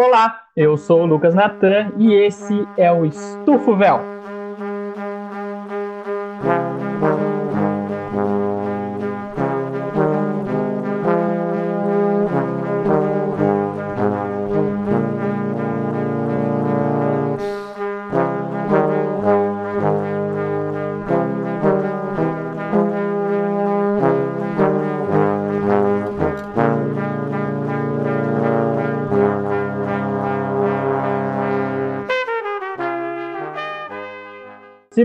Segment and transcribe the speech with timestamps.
[0.00, 4.06] Olá, eu sou o Lucas Natan e esse é o Estufo Véu.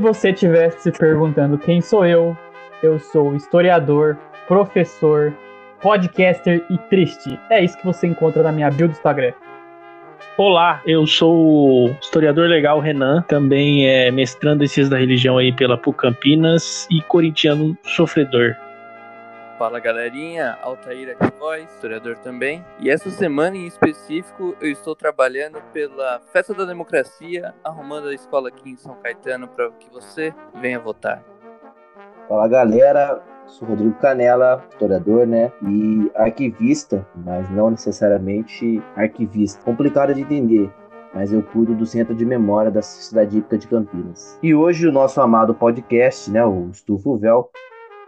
[0.04, 2.38] Você estivesse se perguntando quem sou eu,
[2.84, 4.18] eu sou historiador,
[4.48, 5.34] professor,
[5.82, 7.40] podcaster e triste.
[7.50, 9.32] É isso que você encontra na minha bio do Instagram.
[10.38, 15.54] Olá, eu sou o historiador legal Renan, também é mestrando em ciências da religião aí
[15.54, 18.56] pela PUC Campinas e corintiano sofredor.
[19.63, 22.66] Fala galerinha, Altair aqui voz, historiador também.
[22.81, 28.49] E essa semana em específico eu estou trabalhando pela Festa da Democracia, arrumando a escola
[28.49, 31.23] aqui em São Caetano para que você venha votar.
[32.28, 35.50] Fala galera, sou Rodrigo Canela, historiador, né?
[35.61, 39.64] E arquivista, mas não necessariamente arquivista.
[39.64, 40.70] Complicado de entender,
[41.14, 44.38] mas eu cuido do Centro de Memória da Sociedade Hípica de Campinas.
[44.44, 47.50] E hoje o nosso amado podcast, né, o Estufo Véu,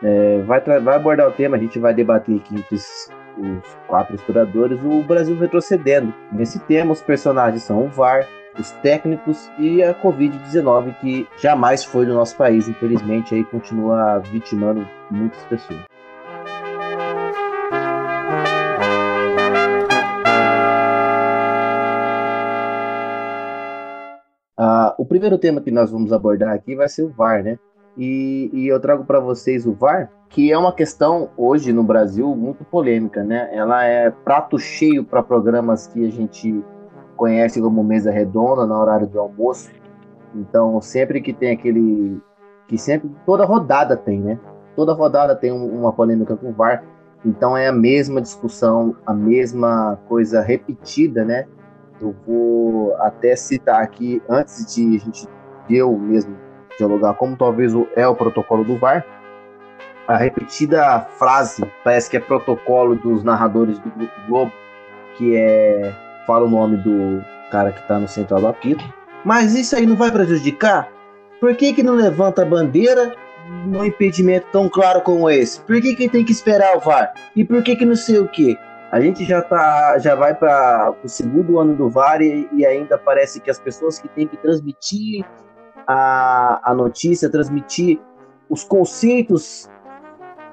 [0.03, 4.15] é, vai, vai abordar o tema, a gente vai debater aqui entre os, os quatro
[4.15, 6.13] historiadores o Brasil retrocedendo.
[6.31, 8.27] Nesse tema, os personagens são o VAR,
[8.59, 14.87] os técnicos e a Covid-19, que jamais foi do nosso país, infelizmente, aí continua vitimando
[15.11, 15.79] muitas pessoas.
[24.57, 27.59] Ah, o primeiro tema que nós vamos abordar aqui vai ser o VAR, né?
[27.97, 32.35] E, e eu trago para vocês o VAR, que é uma questão hoje no Brasil
[32.35, 33.49] muito polêmica, né?
[33.53, 36.63] Ela é prato cheio para programas que a gente
[37.15, 39.71] conhece como mesa redonda no horário do almoço.
[40.33, 42.21] Então, sempre que tem aquele
[42.67, 44.39] que sempre toda rodada tem, né?
[44.75, 46.83] Toda rodada tem uma polêmica com o VAR.
[47.23, 51.47] Então é a mesma discussão, a mesma coisa repetida, né?
[52.01, 55.27] Eu vou até citar aqui antes de a gente
[55.69, 56.35] eu mesmo
[56.77, 59.05] dialogar como talvez é o protocolo do VAR.
[60.07, 64.51] A repetida frase, parece que é protocolo dos narradores do Grupo Globo,
[65.17, 65.93] que é.
[66.27, 68.83] Fala o nome do cara que está no central do apito.
[69.23, 70.89] Mas isso aí não vai prejudicar?
[71.39, 73.15] Por que, que não levanta a bandeira
[73.65, 75.61] num impedimento tão claro como esse?
[75.61, 77.13] Por que, que tem que esperar o VAR?
[77.35, 78.57] E por que, que não sei o quê?
[78.91, 82.97] A gente já tá, já vai para o segundo ano do VAR e, e, ainda
[82.97, 85.25] parece que as pessoas que têm que transmitir
[85.87, 87.99] a, a notícia, transmitir
[88.49, 89.69] os conceitos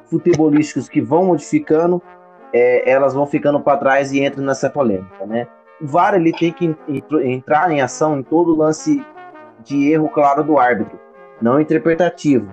[0.07, 2.03] futebolísticos que vão modificando,
[2.53, 5.47] é, elas vão ficando para trás e entram nessa polêmica, né?
[5.81, 6.77] O VAR ele tem que
[7.25, 9.05] entrar em ação em todo lance
[9.65, 10.99] de erro claro do árbitro,
[11.41, 12.49] não interpretativo.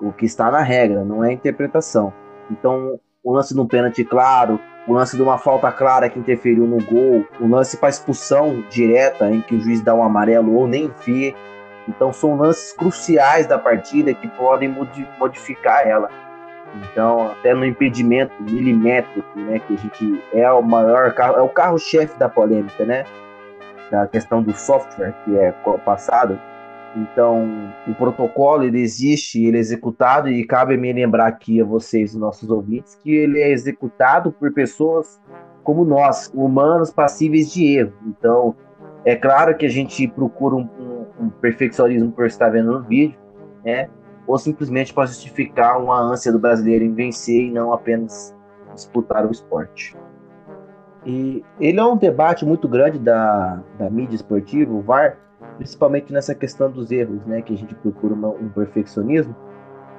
[0.00, 2.12] O que está na regra, não é interpretação.
[2.50, 6.66] Então, o lance de um pênalti claro, o lance de uma falta clara que interferiu
[6.66, 10.66] no gol, o lance para expulsão direta em que o juiz dá um amarelo ou
[10.66, 11.34] nem vê,
[11.88, 14.74] então são lances cruciais da partida que podem
[15.18, 16.08] modificar ela.
[16.90, 22.18] Então, até no impedimento milimétrico, né, que a gente é o maior é o carro-chefe
[22.18, 23.04] da polêmica, né,
[23.90, 25.52] da questão do software que é
[25.84, 26.38] passado.
[26.96, 27.48] Então,
[27.88, 32.48] o protocolo ele existe, ele é executado e cabe me lembrar aqui a vocês, nossos
[32.50, 35.20] ouvintes, que ele é executado por pessoas
[35.64, 37.94] como nós, humanos passíveis de erro.
[38.06, 38.54] Então,
[39.04, 43.18] é claro que a gente procura um, um, um perfeccionismo por estar vendo no vídeo,
[43.64, 43.88] né?
[44.26, 48.34] Ou simplesmente para justificar uma ânsia do brasileiro em vencer e não apenas
[48.74, 49.94] disputar o esporte.
[51.04, 55.18] E ele é um debate muito grande da, da mídia esportiva, o VAR,
[55.58, 57.42] principalmente nessa questão dos erros, né?
[57.42, 59.36] Que a gente procura uma, um perfeccionismo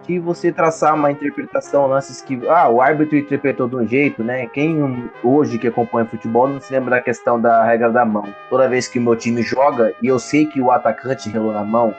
[0.05, 4.45] que você traçar uma interpretação, lances que ah, o árbitro interpretou de um jeito, né?
[4.47, 8.23] Quem hoje que acompanha futebol não se lembra da questão da regra da mão.
[8.49, 11.93] Toda vez que meu time joga e eu sei que o atacante relou na mão,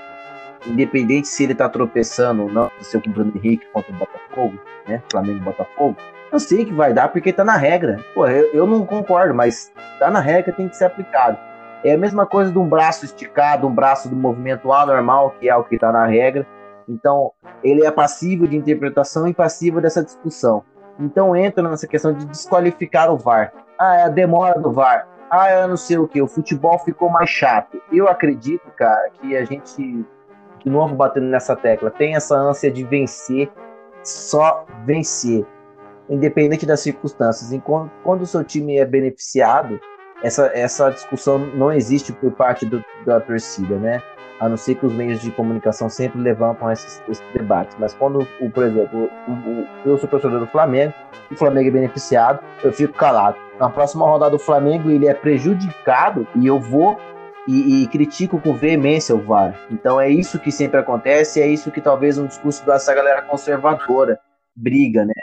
[0.67, 4.59] independente se ele tá tropeçando ou não, se com o Bruno Henrique contra o Botafogo,
[4.87, 5.03] né?
[5.11, 5.97] Flamengo e Botafogo,
[6.31, 7.99] eu sei que vai dar porque tá na regra.
[8.15, 11.39] Pô, eu, eu não concordo, mas tá na regra, tem que ser aplicado.
[11.85, 15.57] É a mesma coisa de um braço esticado, um braço do movimento anormal, que é
[15.57, 16.47] o que tá na regra
[16.89, 20.63] então, ele é passivo de interpretação e passivo dessa discussão.
[20.99, 23.53] Então, entra nessa questão de desqualificar o VAR.
[23.79, 25.07] Ah, é a demora do VAR.
[25.31, 27.81] Ah, eu não sei o que, o futebol ficou mais chato.
[27.93, 30.07] Eu acredito, cara, que a gente,
[30.61, 33.51] de novo batendo nessa tecla, tem essa ânsia de vencer,
[34.05, 35.45] só vencer,
[36.09, 37.53] independente das circunstâncias.
[37.53, 39.81] Enquanto, quando o seu time é beneficiado,
[40.23, 44.01] essa, essa discussão não existe por parte do, da torcida, né?
[44.39, 47.77] A não ser que os meios de comunicação sempre levantam esses, esses debates.
[47.79, 50.93] Mas quando, o, por exemplo, o, o, eu sou torcedor do Flamengo,
[51.31, 53.37] o Flamengo é beneficiado, eu fico calado.
[53.59, 56.99] Na próxima rodada do Flamengo, ele é prejudicado e eu vou
[57.49, 59.59] e, e, critico com veemência o VAR.
[59.71, 64.19] Então é isso que sempre acontece, é isso que talvez um discurso dessa galera conservadora
[64.55, 65.15] briga, né?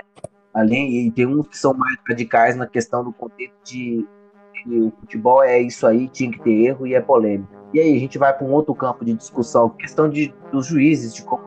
[0.53, 4.07] Além, e tem uns que são mais radicais na questão do contexto de
[4.53, 7.62] que o futebol é isso aí, tinha que ter erro e é polêmico.
[7.73, 11.13] E aí a gente vai para um outro campo de discussão, questão de, dos juízes,
[11.13, 11.43] de como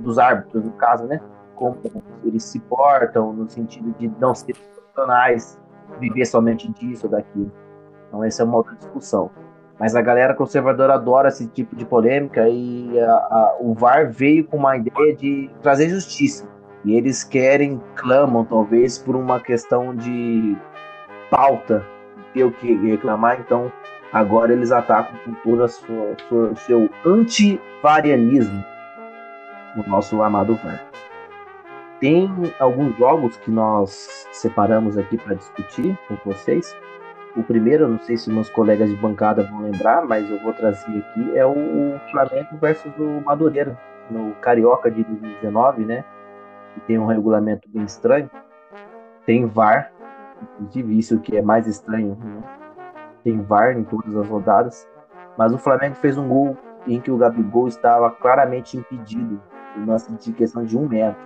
[0.00, 1.20] dos árbitros, no caso, né?
[1.54, 1.78] Como
[2.24, 5.58] eles se portam, no sentido de não ser profissionais,
[6.00, 7.52] viver somente disso ou daquilo.
[8.08, 9.30] Então essa é uma outra discussão.
[9.78, 14.44] Mas a galera conservadora adora esse tipo de polêmica e a, a, o VAR veio
[14.44, 16.48] com uma ideia de trazer justiça.
[16.84, 20.56] E eles querem, clamam talvez, por uma questão de
[21.30, 21.84] pauta
[22.32, 23.72] ter o que reclamar, então
[24.14, 28.64] agora eles atacam com todo o seu antivarianismo
[29.76, 30.82] no nosso amado VAR.
[32.00, 32.30] Tem
[32.60, 36.76] alguns jogos que nós separamos aqui para discutir com vocês.
[37.36, 40.96] O primeiro, não sei se meus colegas de bancada vão lembrar, mas eu vou trazer
[40.98, 43.76] aqui, é o Flamengo versus o Madureira,
[44.08, 46.04] no Carioca de 2019, né?
[46.74, 48.30] Que tem um regulamento bem estranho.
[49.26, 49.90] Tem VAR,
[50.60, 52.63] inclusive isso que é mais estranho, né?
[53.24, 54.86] Tem VAR em todas as rodadas,
[55.36, 56.56] mas o Flamengo fez um gol
[56.86, 59.40] em que o Gabigol estava claramente impedido,
[59.86, 61.20] lance de questão de um metro.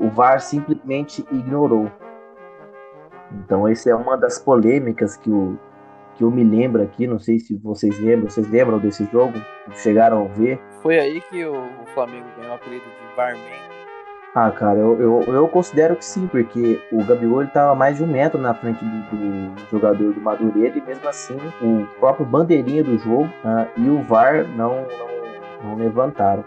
[0.00, 1.90] O VAR simplesmente ignorou.
[3.32, 5.58] Então essa é uma das polêmicas que, o,
[6.14, 9.34] que eu me lembro aqui, não sei se vocês lembram, vocês lembram desse jogo?
[9.74, 10.60] Chegaram a ver?
[10.82, 11.54] Foi aí que o,
[11.94, 13.75] Flamengo ganhou o apelido de Varman
[14.38, 18.04] ah, cara, eu, eu, eu considero que sim, porque o Gabigol ele tava mais de
[18.04, 22.84] um metro na frente do, do jogador do Madureira e mesmo assim o próprio bandeirinha
[22.84, 26.44] do jogo uh, e o VAR não, não, não levantaram.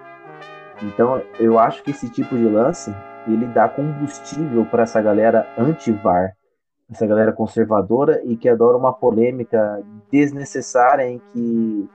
[0.83, 2.93] Então eu acho que esse tipo de lance
[3.27, 6.35] ele dá combustível para essa galera anti-VAR,
[6.91, 9.81] essa galera conservadora e que adora uma polêmica
[10.11, 11.89] desnecessária em que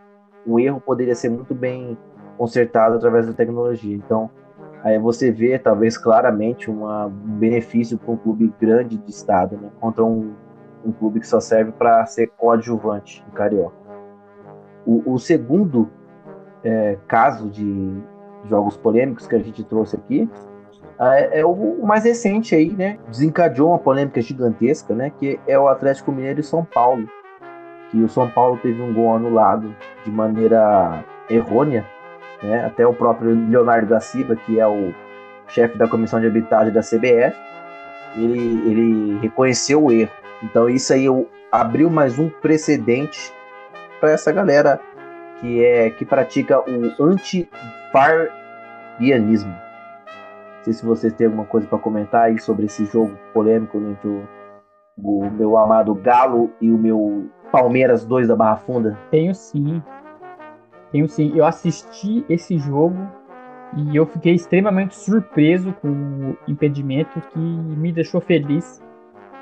[0.44, 1.96] o erro poderia ser muito bem
[2.36, 3.94] consertado através da tecnologia.
[3.94, 4.28] Então
[4.84, 9.70] aí você vê talvez claramente uma, um benefício para um clube grande de estado, né,
[9.80, 10.34] contra um,
[10.84, 13.74] um clube que só serve para ser coadjuvante em Carioca.
[14.86, 15.90] O, o segundo
[16.62, 18.02] é, caso de
[18.48, 20.28] jogos polêmicos que a gente trouxe aqui
[21.00, 22.98] é, é o, o, mais recente aí, né?
[23.08, 25.10] Desencadeou uma polêmica gigantesca, né?
[25.18, 27.08] Que é o Atlético Mineiro e São Paulo.
[27.90, 31.86] Que o São Paulo teve um gol anulado de maneira errônea
[32.44, 32.66] né?
[32.66, 34.92] Até o próprio Leonardo da Silva, que é o
[35.48, 37.34] chefe da comissão de arbitragem da CBF,
[38.16, 40.12] ele, ele reconheceu o erro.
[40.42, 41.06] Então isso aí
[41.50, 43.32] abriu mais um precedente
[44.00, 44.78] para essa galera
[45.40, 49.50] que é que pratica o anti-vardianismo.
[49.50, 54.08] Não sei se vocês têm alguma coisa para comentar aí sobre esse jogo polêmico entre
[54.08, 54.22] o,
[54.96, 58.98] o meu amado Galo e o meu Palmeiras 2 da Barra Funda.
[59.10, 59.82] Tenho sim.
[60.94, 61.32] Tenho sim.
[61.34, 62.96] Eu assisti esse jogo
[63.76, 68.80] e eu fiquei extremamente surpreso com o impedimento que me deixou feliz.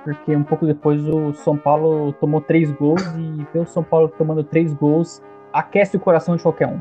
[0.02, 4.08] Porque um pouco depois o São Paulo tomou três gols e ver o São Paulo
[4.08, 5.22] tomando três gols
[5.52, 6.80] aquece o coração de qualquer um.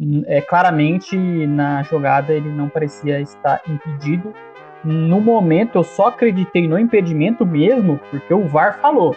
[0.00, 4.34] Hum, é, claramente na jogada ele não parecia estar impedido.
[4.82, 9.14] No momento eu só acreditei no impedimento mesmo porque o VAR falou.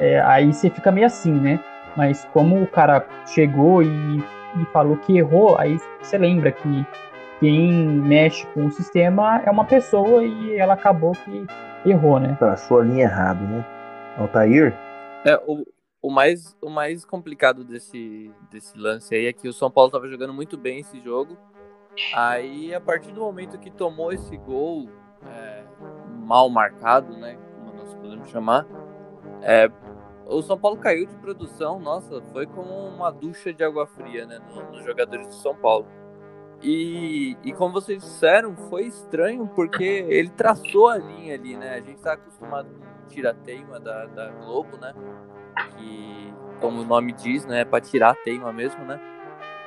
[0.00, 1.60] É, aí você fica meio assim, né?
[1.96, 6.86] Mas como o cara chegou e, e falou que errou, aí você lembra que
[7.40, 11.46] quem mexe com o sistema é uma pessoa e ela acabou que
[11.84, 12.36] errou, né?
[12.38, 13.64] Traçou a linha errada, né?
[14.16, 14.72] Altair?
[15.24, 15.64] É, o,
[16.00, 20.08] o, mais, o mais complicado desse, desse lance aí é que o São Paulo estava
[20.08, 21.36] jogando muito bem esse jogo.
[22.14, 24.88] Aí, a partir do momento que tomou esse gol
[25.26, 25.62] é,
[26.24, 27.36] mal marcado, né?
[27.56, 28.66] Como nós podemos chamar,
[29.42, 29.68] é,
[30.26, 34.40] o São Paulo caiu de produção, nossa, foi como uma ducha de água fria, né,
[34.70, 35.86] nos jogadores do São Paulo.
[36.62, 41.74] E, e como vocês disseram, foi estranho porque ele traçou a linha ali, né?
[41.74, 44.94] A gente tá acostumado com tira-teima da, da Globo, né?
[45.76, 47.62] Que, como o nome diz, né?
[47.62, 49.00] É pra tirar teima mesmo, né?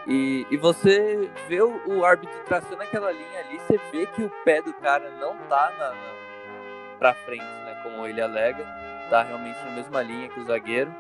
[0.08, 4.32] E, e você vê o, o, árbitro traçando aquela linha ali, você vê que o
[4.46, 7.78] pé do cara não tá na, na, pra frente, né?
[7.84, 8.64] Como ele alega
[9.10, 10.94] tá realmente na mesma linha que o zagueiro.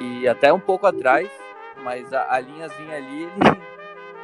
[0.00, 1.28] E até um pouco atrás,
[1.84, 3.58] mas a, a linhazinha ali ele,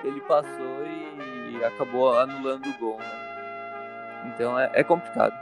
[0.05, 2.99] ele passou e acabou anulando o gol.
[2.99, 4.33] Né?
[4.35, 5.35] Então é, é complicado.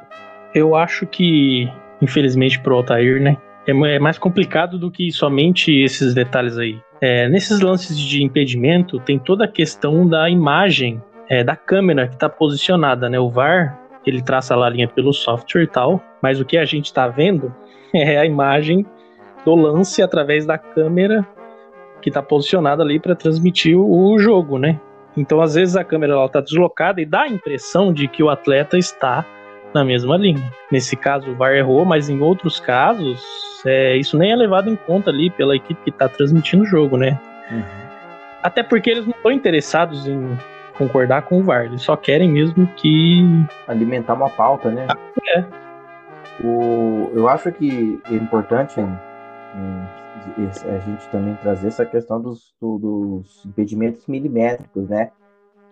[0.54, 1.70] Eu acho que,
[2.00, 3.36] infelizmente pro Altair, né?
[3.66, 6.80] é, é mais complicado do que somente esses detalhes aí.
[7.00, 12.14] É, nesses lances de impedimento, tem toda a questão da imagem é, da câmera que
[12.14, 13.18] está posicionada, né?
[13.18, 13.78] O VAR,
[14.10, 17.08] ele traça lá a linha pelo software e tal, mas o que a gente está
[17.08, 17.54] vendo
[17.94, 18.84] é a imagem
[19.44, 21.26] do lance através da câmera
[22.00, 24.78] que está posicionada ali para transmitir o jogo, né?
[25.16, 28.76] Então, às vezes, a câmera está deslocada e dá a impressão de que o atleta
[28.76, 29.24] está
[29.72, 30.52] na mesma linha.
[30.70, 33.22] Nesse caso, o VAR errou, mas em outros casos,
[33.64, 36.96] é, isso nem é levado em conta ali pela equipe que está transmitindo o jogo,
[36.96, 37.18] né?
[37.50, 37.62] Uhum.
[38.42, 40.36] Até porque eles não estão interessados em
[40.76, 43.22] concordar com o VAR, eles só querem mesmo que.
[43.66, 44.86] Alimentar uma pauta, né?
[44.88, 44.96] Ah,
[45.36, 45.44] é.
[46.44, 54.06] O, eu acho que é importante a gente também trazer essa questão dos, dos impedimentos
[54.06, 55.10] milimétricos, né?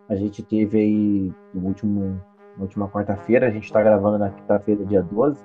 [0.09, 2.21] A gente teve aí no último
[2.57, 5.43] na última quarta-feira, a gente está gravando na quinta-feira, dia 12,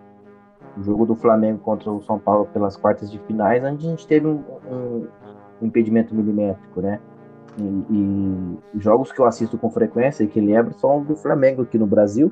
[0.77, 4.05] o jogo do Flamengo contra o São Paulo pelas quartas de finais, onde a gente
[4.05, 5.07] teve um, um
[5.61, 6.99] impedimento milimétrico, né?
[7.57, 11.77] E, e, jogos que eu assisto com frequência e que lembro são do Flamengo aqui
[11.77, 12.31] no Brasil.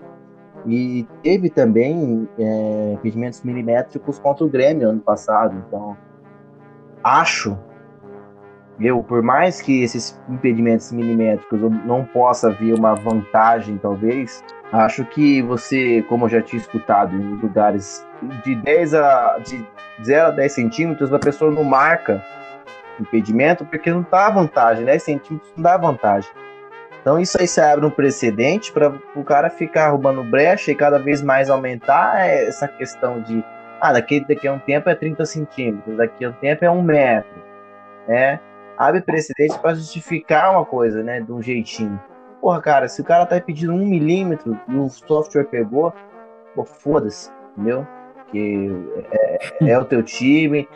[0.66, 5.56] E teve também é, impedimentos milimétricos contra o Grêmio ano passado.
[5.68, 5.96] Então,
[7.04, 7.58] acho
[8.80, 15.42] eu, por mais que esses impedimentos milimétricos não possa vir uma vantagem, talvez, Acho que
[15.42, 18.06] você, como eu já tinha escutado em lugares
[18.44, 19.66] de 10 a de
[20.04, 22.22] 0 a 10 centímetros, a pessoa não marca
[23.00, 26.30] impedimento porque não dá vantagem, 10 centímetros não dá vantagem.
[27.02, 30.98] Então isso aí se abre um precedente para o cara ficar roubando brecha e cada
[30.98, 33.44] vez mais aumentar essa questão de
[33.80, 36.82] ah, daqui, daqui a um tempo é 30 centímetros, daqui a um tempo é um
[36.82, 37.44] metro,
[38.08, 38.40] né?
[38.78, 42.02] Abre precedente para justificar uma coisa, né, de um jeitinho.
[42.42, 45.94] Porra, cara, se o cara tá pedindo um milímetro e o software pegou,
[46.56, 47.88] pô, foda-se, entendeu?
[48.32, 48.70] Que
[49.12, 50.68] é, é, é, o teu time,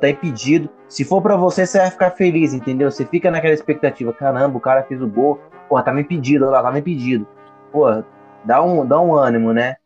[0.00, 0.68] tá impedido.
[0.88, 2.90] Se for para você, você vai ficar feliz, entendeu?
[2.90, 6.62] Você fica naquela expectativa, caramba, o cara fez o gol, porra, tava impedido, olha lá,
[6.62, 7.26] tava impedido.
[7.70, 8.04] Porra,
[8.44, 9.76] dá um, dá um ânimo, né?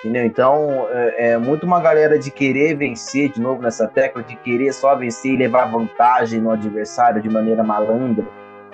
[0.00, 0.24] Entendeu?
[0.24, 4.72] Então, é, é, muito uma galera de querer vencer, de novo nessa tecla, de querer
[4.72, 8.26] só vencer e levar vantagem no adversário de maneira malandra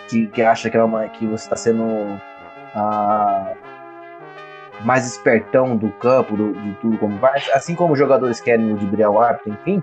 [0.08, 1.84] que, que acha que, é uma, que você está sendo
[2.74, 3.52] ah,
[4.84, 9.10] mais espertão do campo, do, de tudo como vai, assim como os jogadores querem ludibriar
[9.10, 9.82] o árbitro, enfim,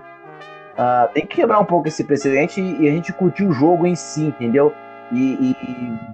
[0.76, 3.86] ah, tem que quebrar um pouco esse precedente e, e, a gente curtir o jogo
[3.86, 4.72] em si, entendeu?
[5.12, 5.56] E, e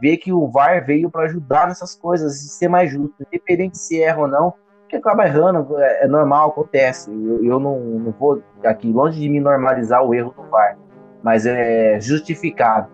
[0.01, 4.01] ver que o VAR veio para ajudar nessas coisas e ser mais justo, independente se
[4.01, 4.55] erra ou não,
[4.89, 7.11] que acaba errando, é, é normal, acontece.
[7.11, 10.77] Eu, eu não, não vou aqui longe de me normalizar o erro do VAR,
[11.23, 12.91] mas é justificável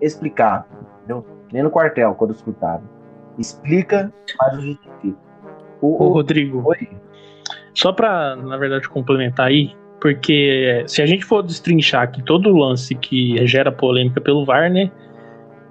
[0.00, 0.66] explicar.
[0.98, 1.24] Entendeu?
[1.52, 2.82] Nem no quartel, quando escutado.
[3.38, 5.18] Explica, mas justifica.
[5.80, 6.62] O, Ô, Rodrigo.
[6.66, 6.88] Oi.
[7.74, 12.58] Só para, na verdade, complementar aí, porque se a gente for destrinchar aqui todo o
[12.58, 14.90] lance que gera polêmica pelo VAR, né?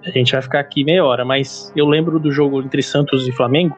[0.05, 3.31] A gente vai ficar aqui meia hora, mas eu lembro do jogo entre Santos e
[3.33, 3.77] Flamengo,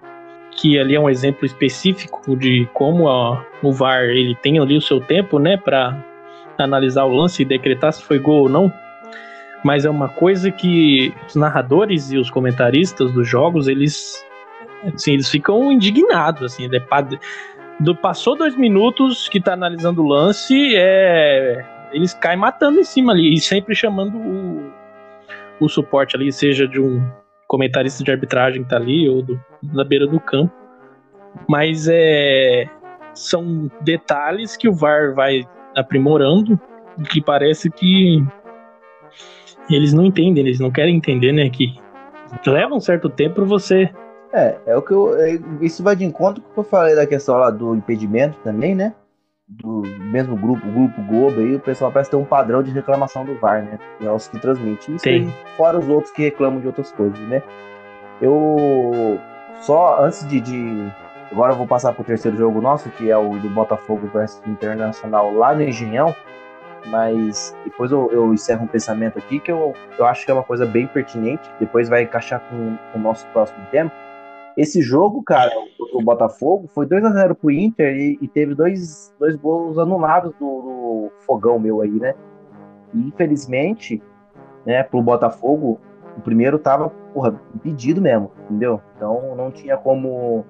[0.51, 4.81] que ali é um exemplo específico de como a, o VAR ele tem ali o
[4.81, 5.97] seu tempo, né, para
[6.59, 8.71] analisar o lance e decretar se foi gol ou não
[9.63, 14.21] mas é uma coisa que os narradores e os comentaristas dos jogos, eles
[14.93, 16.79] assim, eles ficam indignados, assim, né?
[17.79, 23.13] Do, passou dois minutos que tá analisando o lance, é, eles caem matando em cima
[23.13, 24.71] ali, e sempre chamando o,
[25.59, 27.03] o suporte ali, seja de um
[27.47, 29.39] comentarista de arbitragem que tá ali, ou do,
[29.85, 30.53] beira do campo,
[31.47, 32.67] mas é,
[33.13, 36.59] são detalhes que o VAR vai aprimorando,
[37.09, 38.23] que parece que
[39.69, 41.49] eles não entendem, eles não querem entender, né?
[41.49, 41.75] Que
[42.45, 43.89] leva um certo tempo pra você.
[44.33, 45.15] É, é o que eu.
[45.15, 48.37] É, isso vai de encontro com o que eu falei da questão lá do impedimento
[48.43, 48.95] também, né?
[49.47, 53.23] Do mesmo grupo, o grupo Globo aí, o pessoal parece ter um padrão de reclamação
[53.23, 53.77] do VAR, né?
[54.01, 54.95] É os que transmitem.
[54.95, 55.07] Isso.
[55.07, 57.43] Aí, fora os outros que reclamam de outras coisas, né?
[58.19, 59.19] Eu.
[59.61, 60.91] Só antes de, de.
[61.31, 65.31] Agora eu vou passar pro terceiro jogo nosso, que é o do Botafogo versus Internacional
[65.31, 66.15] lá no Engenhão.
[66.87, 70.43] Mas depois eu, eu, encerro um pensamento aqui que eu, eu acho que é uma
[70.43, 73.89] coisa bem pertinente, depois vai encaixar com, com o nosso próximo tema.
[74.57, 78.53] Esse jogo, cara, o, o Botafogo, foi 2 a 0 pro Inter e, e, teve
[78.53, 82.13] dois, dois gols anulados do, do fogão meu aí, né?
[82.93, 84.01] E infelizmente,
[84.65, 85.79] né, pro Botafogo,
[86.15, 88.79] o primeiro tava, porra, impedido mesmo, entendeu?
[88.95, 90.45] Então não tinha como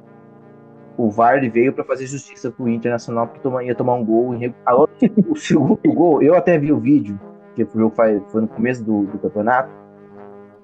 [0.98, 4.36] o VAR veio para fazer justiça pro Internacional porque toma, ia tomar um gol.
[4.66, 4.92] Agora,
[5.30, 7.20] o segundo gol, eu até vi o vídeo,
[7.56, 9.70] que foi, foi no começo do, do campeonato.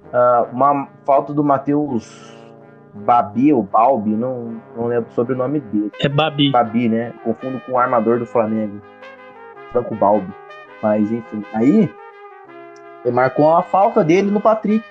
[0.08, 2.39] Uh, uma falta do Matheus
[2.94, 5.92] Babi ou Balbi, não, não lembro sobre o nome dele.
[6.02, 6.52] É Babi.
[6.52, 7.14] Babi, né?
[7.24, 8.82] Confundo com o armador do Flamengo.
[9.72, 10.34] Franco Balbi.
[10.82, 11.94] Mas enfim, aí
[13.04, 14.86] ele marcou a falta dele no Patrick.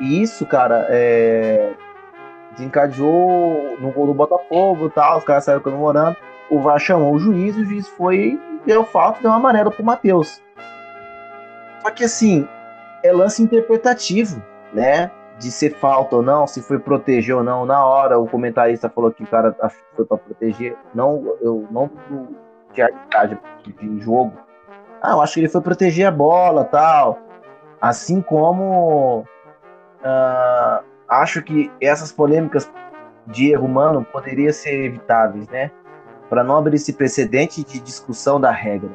[0.00, 1.72] E isso, cara, é,
[2.52, 6.16] desencadeou no gol do Botafogo e tal, os caras saíram comemorando.
[6.50, 9.84] O VAR chamou o juiz, o juiz foi, deu falta e deu uma amarela pro
[9.84, 10.42] Matheus.
[11.80, 12.46] Só que assim,
[13.02, 15.10] é lance interpretativo, né?
[15.38, 17.66] De ser falta ou não, se foi proteger ou não.
[17.66, 19.54] Na hora, o comentarista falou que o cara
[19.96, 20.76] foi para proteger.
[20.94, 21.90] Não, eu não
[22.72, 24.32] de arbitragem de jogo.
[25.02, 27.18] Ah, eu acho que ele foi proteger a bola tal.
[27.80, 29.24] Assim como
[30.00, 32.70] uh, acho que essas polêmicas
[33.26, 35.70] de erro humano poderiam ser evitáveis, né?
[36.28, 38.90] Para não abrir esse precedente de discussão da regra,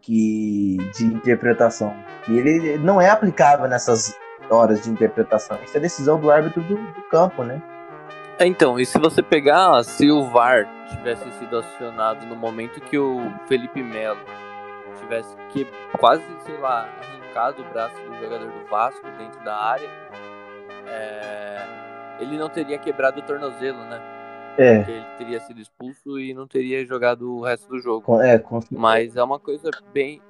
[0.00, 4.14] que de interpretação, que ele não é aplicável nessas
[4.50, 5.58] horas de interpretação.
[5.64, 7.62] Isso é decisão do árbitro do, do campo, né?
[8.38, 12.98] É, então, e se você pegar, se o VAR tivesse sido acionado no momento que
[12.98, 14.18] o Felipe Melo
[14.98, 15.66] tivesse que
[15.98, 19.88] quase, sei lá, arrancado o braço do jogador do Vasco dentro da área,
[20.86, 21.58] é,
[22.20, 24.00] ele não teria quebrado o tornozelo, né?
[24.56, 24.78] É.
[24.78, 28.20] Porque ele teria sido expulso e não teria jogado o resto do jogo.
[28.20, 30.20] É, Mas é uma coisa bem,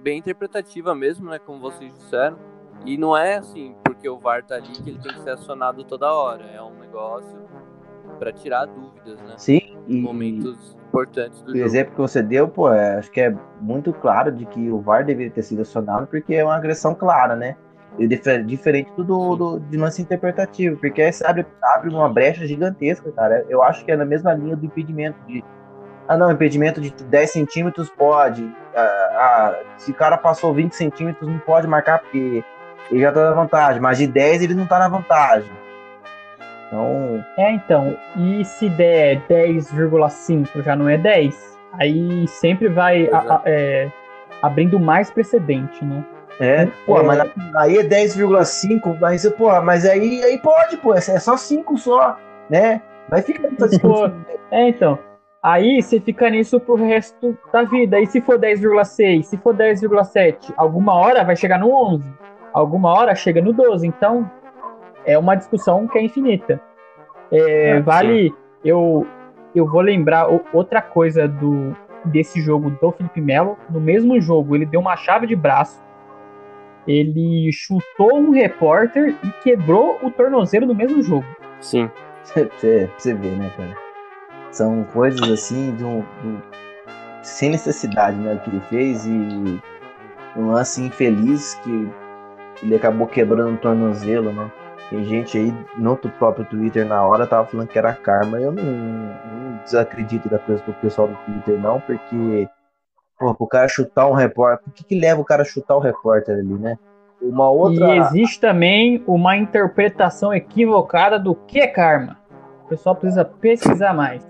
[0.00, 1.38] bem interpretativa mesmo, né?
[1.38, 2.38] Como vocês disseram.
[2.84, 5.84] E não é assim, porque o VAR tá ali que ele tem que ser acionado
[5.84, 6.44] toda hora.
[6.44, 7.38] É um negócio
[8.18, 9.34] para tirar dúvidas, né?
[9.36, 9.60] Sim.
[9.86, 11.62] E, Momentos importantes do o jogo.
[11.62, 14.80] O exemplo que você deu, pô, é, acho que é muito claro de que o
[14.80, 17.56] VAR deveria ter sido acionado porque é uma agressão clara, né?
[17.98, 23.10] E diferente do, do, do de lance interpretativo, porque aí abre, abre uma brecha gigantesca,
[23.12, 23.44] cara.
[23.48, 25.44] Eu acho que é na mesma linha do impedimento de.
[26.06, 28.50] Ah, não, impedimento de 10 centímetros pode.
[28.74, 32.44] Ah, ah, se o cara passou 20 centímetros, não pode marcar porque
[32.90, 35.50] ele já tá na vantagem, mas de 10 ele não tá na vantagem.
[36.66, 37.24] Então.
[37.36, 37.96] É, então.
[38.16, 41.58] E se der 10,5 já não é 10?
[41.74, 43.90] Aí sempre vai a, a, é,
[44.42, 46.04] abrindo mais precedente, né?
[46.40, 47.02] É, pô, é...
[47.02, 47.20] mas
[47.56, 52.16] aí é 10,5, mas, pô, mas aí, aí pode, pô, é só 5 só,
[52.48, 52.80] né?
[53.08, 53.48] Vai ficar
[53.80, 54.10] pô,
[54.50, 54.98] É, então.
[55.42, 57.98] Aí você fica nisso pro resto da vida.
[57.98, 62.04] E se for 10,6, se for 10,7, alguma hora vai chegar no 11.
[62.52, 63.86] Alguma hora chega no 12.
[63.86, 64.30] Então,
[65.04, 66.60] é uma discussão que é infinita.
[67.30, 68.34] É, é, vale.
[68.64, 69.06] Eu,
[69.54, 73.58] eu vou lembrar outra coisa do desse jogo do Felipe Melo.
[73.68, 75.82] No mesmo jogo, ele deu uma chave de braço.
[76.86, 81.26] Ele chutou um repórter e quebrou o tornozelo no mesmo jogo.
[81.60, 81.90] Sim.
[82.24, 83.76] Você, você vê, né, cara?
[84.50, 86.38] São coisas assim de um, de um,
[87.22, 89.60] sem necessidade, né, que ele fez e
[90.36, 91.88] um lance infeliz que
[92.62, 94.50] ele acabou quebrando o tornozelo, né?
[94.90, 98.40] Tem gente aí no próprio Twitter na hora tava falando que era karma.
[98.40, 102.48] Eu não, não desacredito da coisa do pessoal do Twitter, não, porque,
[103.18, 104.64] pô, pro cara chutar um repórter.
[104.64, 106.76] Por que, que leva o cara a chutar o repórter ali, né?
[107.22, 107.94] Uma outra.
[107.94, 112.18] E existe também uma interpretação equivocada do que é karma.
[112.64, 114.26] O pessoal precisa pesquisar mais.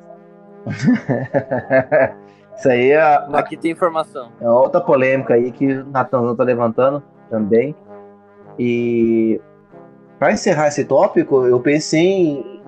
[2.55, 3.03] Isso aí é.
[3.33, 4.31] Aqui tem informação.
[4.40, 7.75] É outra polêmica aí que o Natanzão tá levantando também.
[8.59, 9.41] E
[10.19, 12.61] para encerrar esse tópico, eu pensei em.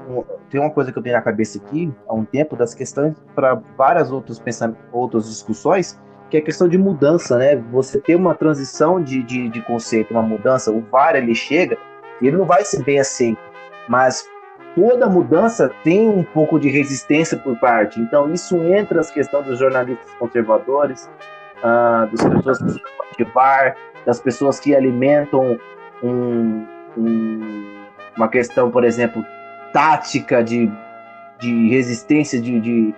[0.50, 3.54] Tem uma coisa que eu tenho na cabeça aqui há um tempo, das questões para
[3.76, 7.56] várias outras, pensam, outras discussões, que é a questão de mudança, né?
[7.70, 11.78] Você ter uma transição de, de, de conceito, uma mudança, o VAR ele chega
[12.26, 13.40] ele não vai ser bem aceito,
[13.88, 14.28] mas
[14.74, 18.00] toda mudança tem um pouco de resistência por parte.
[18.00, 21.10] Então, isso entra as questões dos jornalistas conservadores,
[21.58, 22.58] uh, das pessoas
[23.16, 25.58] que VAR, das pessoas que alimentam
[26.02, 27.86] um, um,
[28.16, 29.24] uma questão, por exemplo,
[29.72, 30.70] tática de,
[31.38, 32.94] de resistência, de, de,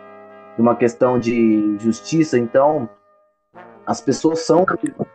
[0.59, 2.39] uma questão de justiça.
[2.39, 2.89] Então,
[3.87, 4.65] as pessoas são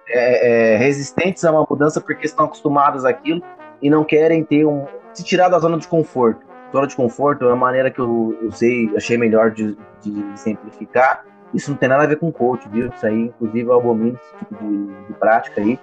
[0.07, 3.41] é, é, resistentes a uma mudança porque estão acostumadas àquilo
[3.81, 4.85] e não querem ter um.
[5.13, 6.47] se tirar da zona de conforto.
[6.71, 11.25] Zona de conforto é a maneira que eu usei, achei melhor de, de exemplificar.
[11.53, 12.89] Isso não tem nada a ver com coach, viu?
[12.95, 15.79] Isso aí, inclusive, eu abomino esse tipo de, de prática aí.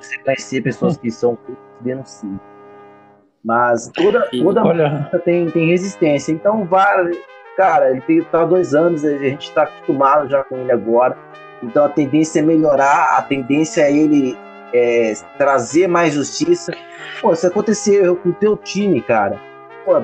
[0.00, 1.36] Você conhecer pessoas que são
[1.80, 2.38] denuncie.
[3.44, 5.10] Mas toda, toda Olha...
[5.24, 6.32] tem, tem resistência.
[6.32, 7.18] Então, vale,
[7.56, 11.16] cara, ele tem, tá dois anos, a gente está acostumado já com ele agora.
[11.62, 14.36] Então a tendência é melhorar, a tendência é ele
[14.72, 16.72] é, trazer mais justiça.
[17.20, 19.38] Pô, se acontecer com o teu time, cara,
[19.84, 20.02] pô,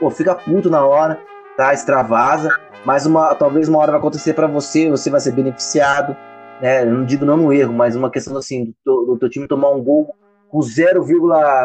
[0.00, 1.20] pô, fica puto na hora,
[1.56, 1.72] tá?
[1.74, 2.48] Extravasa,
[2.86, 6.16] mas uma, talvez uma hora vai acontecer para você, você vai ser beneficiado,
[6.62, 6.84] né?
[6.84, 9.82] não digo não no erro, mas uma questão assim, do, do teu time tomar um
[9.82, 10.14] gol
[10.48, 11.04] com 0,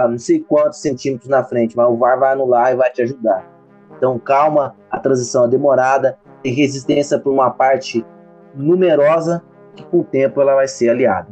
[0.09, 3.47] não sei quantos centímetros na frente, mas o VAR vai anular e vai te ajudar.
[3.95, 8.03] Então calma, a transição é demorada, tem resistência por uma parte
[8.55, 9.43] numerosa
[9.75, 11.29] que com o tempo ela vai ser aliada.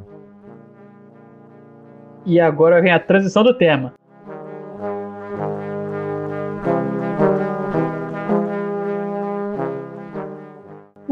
[2.27, 3.98] E agora vem a transição do tema.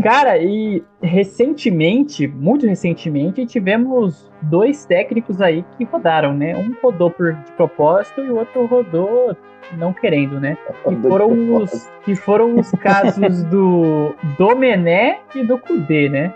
[0.01, 6.55] Cara, e recentemente, muito recentemente, tivemos dois técnicos aí que rodaram, né?
[6.55, 9.35] Um rodou por de propósito e o outro rodou
[9.77, 10.57] não querendo, né?
[10.87, 16.33] Que foram os, que foram os casos do Domené e do Kudê, né?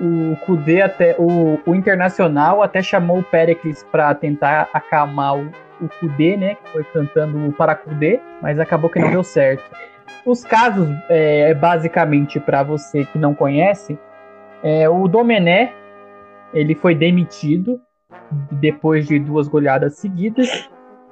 [0.00, 5.46] O Kudê até o, o Internacional até chamou o Pericles para tentar acalmar o,
[5.80, 6.56] o Kudê, né?
[6.56, 9.64] Que foi cantando o Paracudê, mas acabou que não deu certo.
[10.24, 13.98] Os casos, é, basicamente, para você que não conhece,
[14.62, 15.72] é, o Domené
[16.52, 17.80] ele foi demitido
[18.52, 20.68] depois de duas goleadas seguidas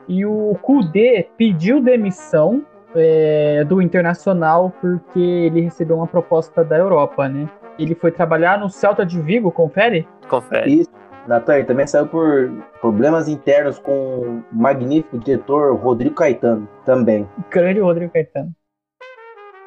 [0.09, 7.28] e o Kudê pediu demissão é, do Internacional porque ele recebeu uma proposta da Europa,
[7.28, 7.48] né?
[7.78, 10.07] Ele foi trabalhar no Celta de Vigo, confere?
[10.28, 10.80] Confere.
[10.80, 10.90] Isso.
[11.26, 17.26] Natan também saiu por problemas internos com o magnífico diretor Rodrigo Caetano, também.
[17.50, 18.52] Grande Rodrigo Caetano.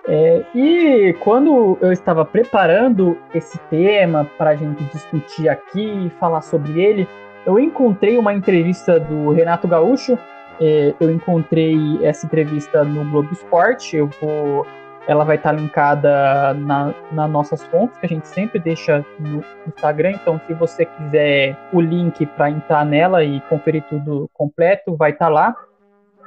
[0.07, 6.41] É, e quando eu estava preparando esse tema para a gente discutir aqui e falar
[6.41, 7.07] sobre ele,
[7.45, 10.17] eu encontrei uma entrevista do Renato Gaúcho.
[10.61, 13.97] É, eu encontrei essa entrevista no Globo Esporte.
[13.97, 14.65] Eu vou,
[15.07, 20.11] ela vai estar linkada na, nas nossas fontes que a gente sempre deixa no Instagram.
[20.11, 25.27] Então, se você quiser o link para entrar nela e conferir tudo completo, vai estar
[25.27, 25.53] lá.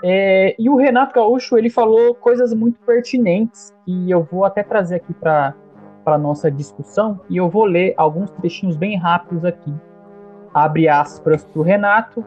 [0.03, 4.97] É, e o Renato Gaúcho ele falou coisas muito pertinentes e eu vou até trazer
[4.97, 5.55] aqui para
[6.03, 9.73] para nossa discussão e eu vou ler alguns trechinhos bem rápidos aqui.
[10.53, 12.25] Abre aspas para o Renato.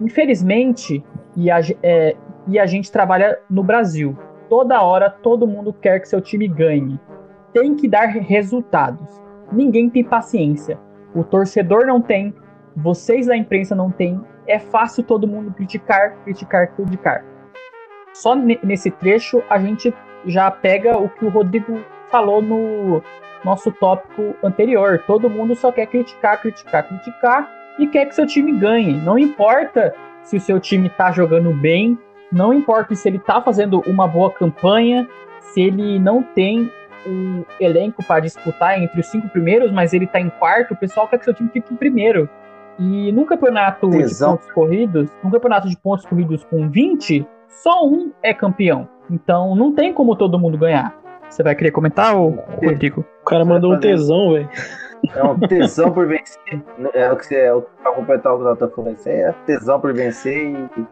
[0.00, 1.02] Infelizmente,
[1.36, 4.16] e a, é, e a gente trabalha no Brasil.
[4.48, 7.00] Toda hora todo mundo quer que seu time ganhe.
[7.52, 9.22] Tem que dar resultados.
[9.50, 10.78] Ninguém tem paciência.
[11.14, 12.34] O torcedor não tem,
[12.76, 17.24] vocês da imprensa não têm, é fácil todo mundo criticar, criticar, criticar.
[18.12, 19.92] Só nesse trecho a gente
[20.26, 21.80] já pega o que o Rodrigo
[22.10, 23.02] falou no
[23.44, 25.02] nosso tópico anterior.
[25.06, 28.94] Todo mundo só quer criticar, criticar, criticar e quer que seu time ganhe.
[28.94, 31.98] Não importa se o seu time está jogando bem,
[32.32, 35.08] não importa se ele está fazendo uma boa campanha,
[35.40, 36.70] se ele não tem
[37.06, 41.06] o elenco para disputar entre os cinco primeiros, mas ele está em quarto, o pessoal
[41.06, 42.28] quer que seu time fique em primeiro.
[42.78, 44.32] E num campeonato Tesão.
[44.32, 48.88] de pontos corridos, num campeonato de pontos corridos com 20, só um é campeão.
[49.10, 50.94] Então não tem como todo mundo ganhar.
[51.28, 53.04] Você vai querer comentar, ou Rodrigo?
[53.22, 54.48] O cara mandou um tesão, velho.
[55.14, 56.62] É um tesão por vencer.
[56.94, 57.36] É o que você.
[57.36, 58.96] É, pra completar o que o tá falando.
[58.96, 60.86] Isso é tesão por vencer e,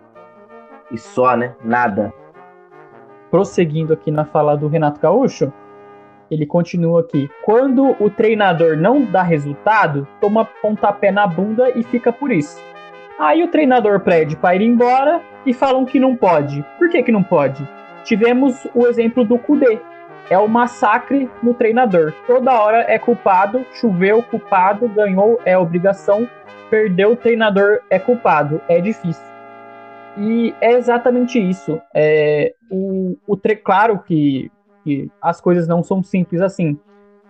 [0.90, 1.54] e só, né?
[1.64, 2.12] Nada.
[3.30, 5.52] Prosseguindo aqui na fala do Renato Gaúcho,
[6.32, 7.28] ele continua aqui.
[7.44, 12.58] Quando o treinador não dá resultado, toma pontapé na bunda e fica por isso.
[13.18, 16.64] Aí o treinador pede para ir embora e falam que não pode.
[16.78, 17.68] Por que, que não pode?
[18.04, 19.78] Tivemos o exemplo do Kudê.
[20.30, 22.14] É o massacre no treinador.
[22.26, 26.26] Toda hora é culpado, choveu, culpado, ganhou, é obrigação,
[26.70, 28.60] perdeu, o treinador é culpado.
[28.68, 29.22] É difícil.
[30.16, 31.80] E é exatamente isso.
[31.94, 34.50] É, o, o tre claro que
[34.84, 36.78] que as coisas não são simples assim.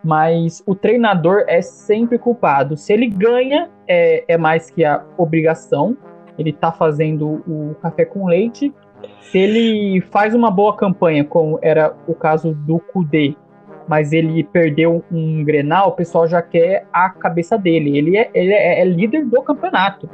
[0.04, 2.76] Mas o treinador é sempre culpado.
[2.76, 5.96] Se ele ganha, é, é mais que a obrigação.
[6.38, 8.74] Ele está fazendo o café com leite.
[9.20, 13.36] Se ele faz uma boa campanha, como era o caso do Kudê,
[13.86, 17.96] mas ele perdeu um Grenal, o pessoal já quer a cabeça dele.
[17.96, 20.08] Ele é, ele é, é líder do campeonato.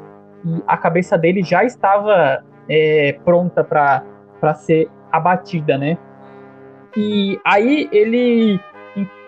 [0.45, 5.97] E a cabeça dele já estava é, pronta para ser abatida, né?
[6.97, 8.61] E aí ele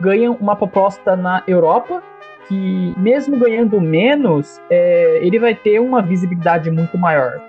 [0.00, 2.02] ganha uma proposta na Europa
[2.48, 7.40] que, mesmo ganhando menos, é, ele vai ter uma visibilidade muito maior.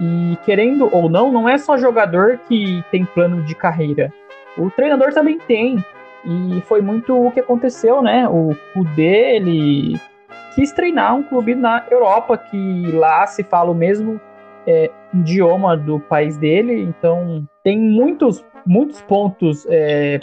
[0.00, 4.12] E querendo ou não, não é só jogador que tem plano de carreira.
[4.58, 5.84] O treinador também tem.
[6.24, 8.26] E foi muito o que aconteceu, né?
[8.28, 10.00] O Kudê, ele
[10.54, 14.20] quis treinar um clube na Europa, que lá se fala o mesmo
[14.66, 16.82] é, idioma do país dele.
[16.82, 20.20] Então, tem muitos muitos pontos é,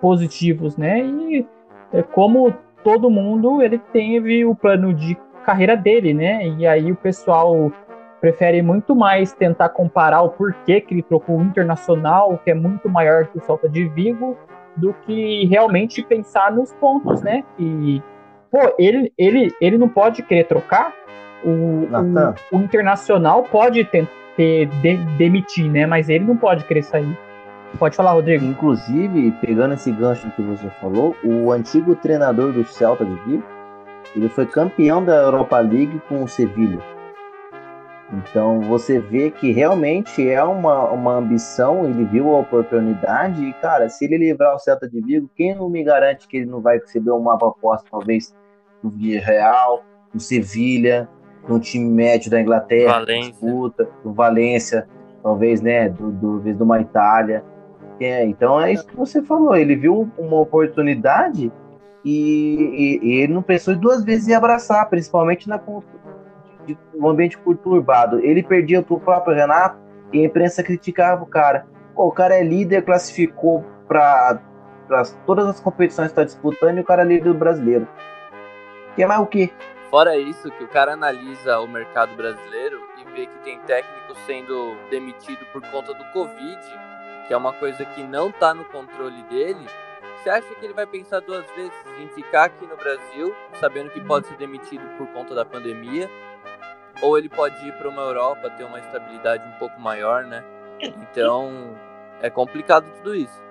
[0.00, 1.00] positivos, né?
[1.00, 1.46] E
[1.92, 2.52] é, como
[2.82, 6.46] todo mundo, ele teve o plano de carreira dele, né?
[6.58, 7.72] E aí o pessoal
[8.20, 12.88] prefere muito mais tentar comparar o porquê que ele trocou o Internacional, que é muito
[12.88, 14.36] maior que o Salta de Vigo,
[14.76, 17.42] do que realmente pensar nos pontos, né?
[17.58, 18.00] E,
[18.50, 20.94] pô, ele, ele, ele não pode querer trocar.
[21.44, 25.84] O, o, o Internacional pode ter, ter de, demitir, né?
[25.84, 27.18] Mas ele não pode querer sair.
[27.78, 28.44] Pode falar, Rodrigo.
[28.44, 33.44] Inclusive, pegando esse gancho que você falou, o antigo treinador do Celta de Vigo,
[34.14, 36.78] ele foi campeão da Europa League com o Sevilha.
[38.12, 43.88] Então você vê que realmente é uma, uma ambição, ele viu a oportunidade e, cara,
[43.88, 46.78] se ele livrar o Celta de Vigo, quem não me garante que ele não vai
[46.78, 48.34] receber uma proposta, talvez,
[48.82, 49.82] no Villarreal,
[50.12, 51.08] no Sevilha,
[51.48, 53.32] no time médio da Inglaterra, Valência.
[53.32, 54.86] disputa, do Valência,
[55.22, 57.42] talvez, né, do, do, do de uma Itália.
[58.00, 61.52] É, então é isso que você falou, ele viu uma oportunidade
[62.04, 65.60] e, e, e ele não pensou duas vezes em abraçar, principalmente na,
[66.66, 68.18] de um ambiente conturbado.
[68.20, 69.78] Ele perdia pro próprio Renato
[70.12, 71.66] e a imprensa criticava o cara.
[71.94, 74.40] Pô, o cara é líder, classificou para
[75.26, 77.86] todas as competições que está disputando e o cara é líder do brasileiro.
[78.96, 79.50] Quer mais o quê?
[79.90, 84.74] Fora isso, que o cara analisa o mercado brasileiro e vê que tem técnico sendo
[84.90, 86.60] demitido por conta do Covid,
[87.32, 89.66] que é uma coisa que não está no controle dele.
[90.18, 94.02] Você acha que ele vai pensar duas vezes em ficar aqui no Brasil, sabendo que
[94.02, 96.10] pode ser demitido por conta da pandemia,
[97.00, 100.44] ou ele pode ir para uma Europa, ter uma estabilidade um pouco maior, né?
[100.82, 101.70] Então,
[102.20, 103.42] é complicado tudo isso.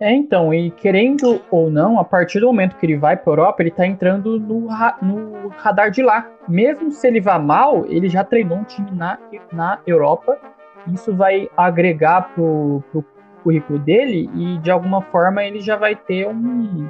[0.00, 3.62] É, então, e querendo ou não, a partir do momento que ele vai para Europa,
[3.62, 6.26] ele está entrando no, ra no, radar de lá.
[6.48, 9.18] Mesmo se ele vá mal, ele já treinou um time na,
[9.52, 10.38] na Europa.
[10.92, 13.04] Isso vai agregar pro, pro
[13.42, 16.88] currículo dele e de alguma forma ele já vai ter um.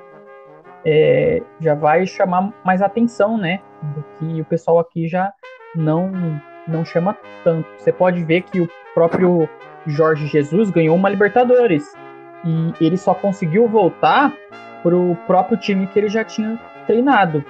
[0.87, 3.61] É, já vai chamar mais atenção, né?
[3.83, 5.33] Do que o pessoal aqui já
[5.74, 6.11] não,
[6.68, 7.68] não chama tanto.
[7.78, 9.48] Você pode ver que o próprio
[9.87, 11.96] Jorge Jesus ganhou uma Libertadores
[12.44, 14.33] e ele só conseguiu voltar
[14.83, 17.42] pro próprio time que ele já tinha treinado.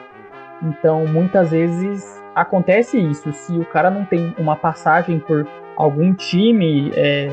[0.63, 3.33] Então, muitas vezes acontece isso.
[3.33, 5.47] Se o cara não tem uma passagem por
[5.77, 7.29] algum time é,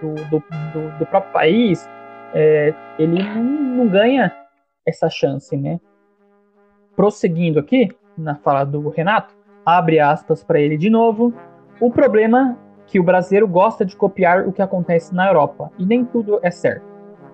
[0.00, 1.88] do, do, do, do, próprio país,
[2.34, 4.32] é, ele não, ganha
[4.86, 5.80] essa chance, né?
[6.96, 11.32] Prosseguindo aqui na fala do Renato, abre aspas para ele de novo.
[11.80, 16.04] O problema que o brasileiro gosta de copiar o que acontece na Europa, e nem
[16.04, 16.84] tudo é certo.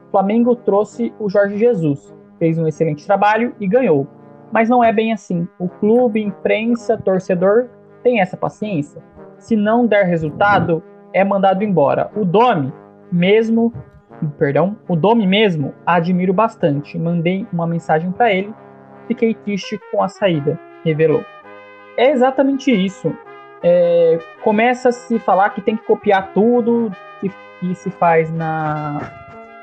[0.09, 4.07] O Flamengo trouxe o Jorge Jesus, fez um excelente trabalho e ganhou.
[4.53, 5.47] Mas não é bem assim.
[5.59, 7.69] O clube, imprensa, torcedor
[8.03, 9.03] tem essa paciência.
[9.41, 10.81] Se não der resultado,
[11.13, 12.09] é mandado embora.
[12.15, 12.73] O Domi,
[13.11, 13.73] mesmo,
[14.39, 16.97] perdão, o Domi mesmo, admiro bastante.
[16.97, 18.55] Mandei uma mensagem para ele.
[19.09, 21.25] Fiquei triste com a saída, revelou.
[21.97, 23.13] É exatamente isso
[23.63, 29.01] é, começa a se falar que tem que copiar tudo que, que se faz na,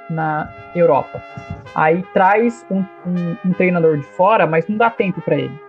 [0.10, 1.22] na Europa.
[1.74, 5.60] Aí traz um, um, um treinador de fora, mas não dá tempo para ele.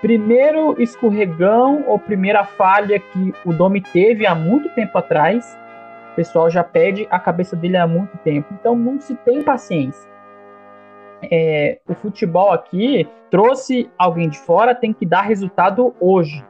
[0.00, 5.58] Primeiro escorregão ou primeira falha que o Domi teve há muito tempo atrás,
[6.12, 8.48] o pessoal já pede a cabeça dele há muito tempo.
[8.52, 10.10] Então não se tem paciência.
[11.30, 16.44] É, o futebol aqui trouxe alguém de fora, tem que dar resultado hoje.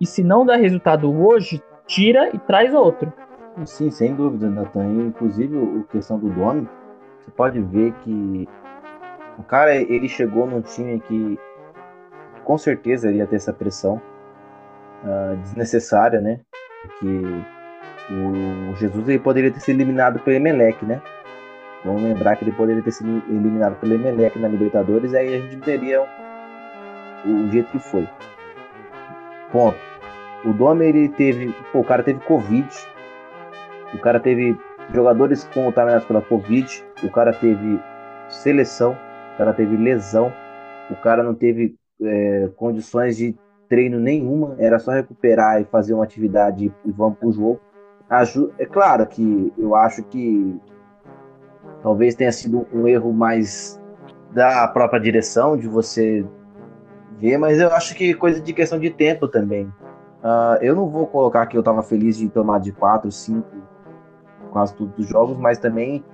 [0.00, 3.12] E se não dá resultado hoje, tira e traz outro.
[3.64, 5.06] Sim, sem dúvida, Nathan.
[5.06, 6.68] Inclusive, a questão do Domi,
[7.18, 8.48] você pode ver que
[9.38, 11.38] o cara ele chegou num time que
[12.50, 14.02] com certeza ia ter essa pressão
[15.04, 16.40] uh, desnecessária, né?
[16.98, 17.06] Que
[18.10, 21.00] o Jesus ele poderia ter sido eliminado pelo Emelec, né?
[21.84, 25.58] Vamos lembrar que ele poderia ter sido eliminado pelo Emelec na Libertadores, aí a gente
[25.58, 26.02] teria
[27.24, 28.08] o jeito que foi.
[29.52, 29.78] Ponto.
[30.44, 31.54] O Dome, ele teve.
[31.70, 32.68] Pô, o cara teve Covid.
[33.94, 34.58] O cara teve
[34.92, 36.84] jogadores contaminados pela Covid.
[37.04, 37.80] O cara teve
[38.28, 38.98] seleção.
[39.34, 40.32] O cara teve lesão.
[40.90, 43.34] O cara não teve é, condições de
[43.68, 44.56] treino nenhuma.
[44.58, 47.60] Era só recuperar e fazer uma atividade e vamos pro jogo.
[48.58, 50.58] É claro que eu acho que
[51.80, 53.80] talvez tenha sido um erro mais
[54.32, 56.26] da própria direção, de você
[57.18, 59.66] ver, mas eu acho que coisa de questão de tempo também.
[60.22, 63.46] Uh, eu não vou colocar que eu estava feliz de tomar de 4, 5,
[64.50, 66.04] quase todos os jogos, mas também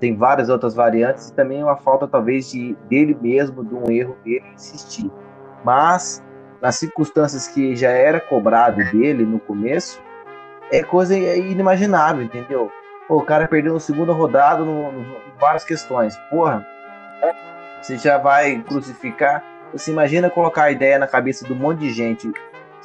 [0.00, 4.16] tem várias outras variantes e também uma falta talvez de dele mesmo, de um erro
[4.24, 5.10] dele insistir.
[5.64, 6.22] Mas
[6.60, 10.02] nas circunstâncias que já era cobrado dele no começo,
[10.72, 12.70] é coisa inimaginável, entendeu?
[13.06, 16.16] Pô, o cara perdeu na segunda rodada no, no, várias questões.
[16.28, 16.66] Porra,
[17.80, 19.44] você já vai crucificar.
[19.72, 22.32] Você imagina colocar a ideia na cabeça de um monte de gente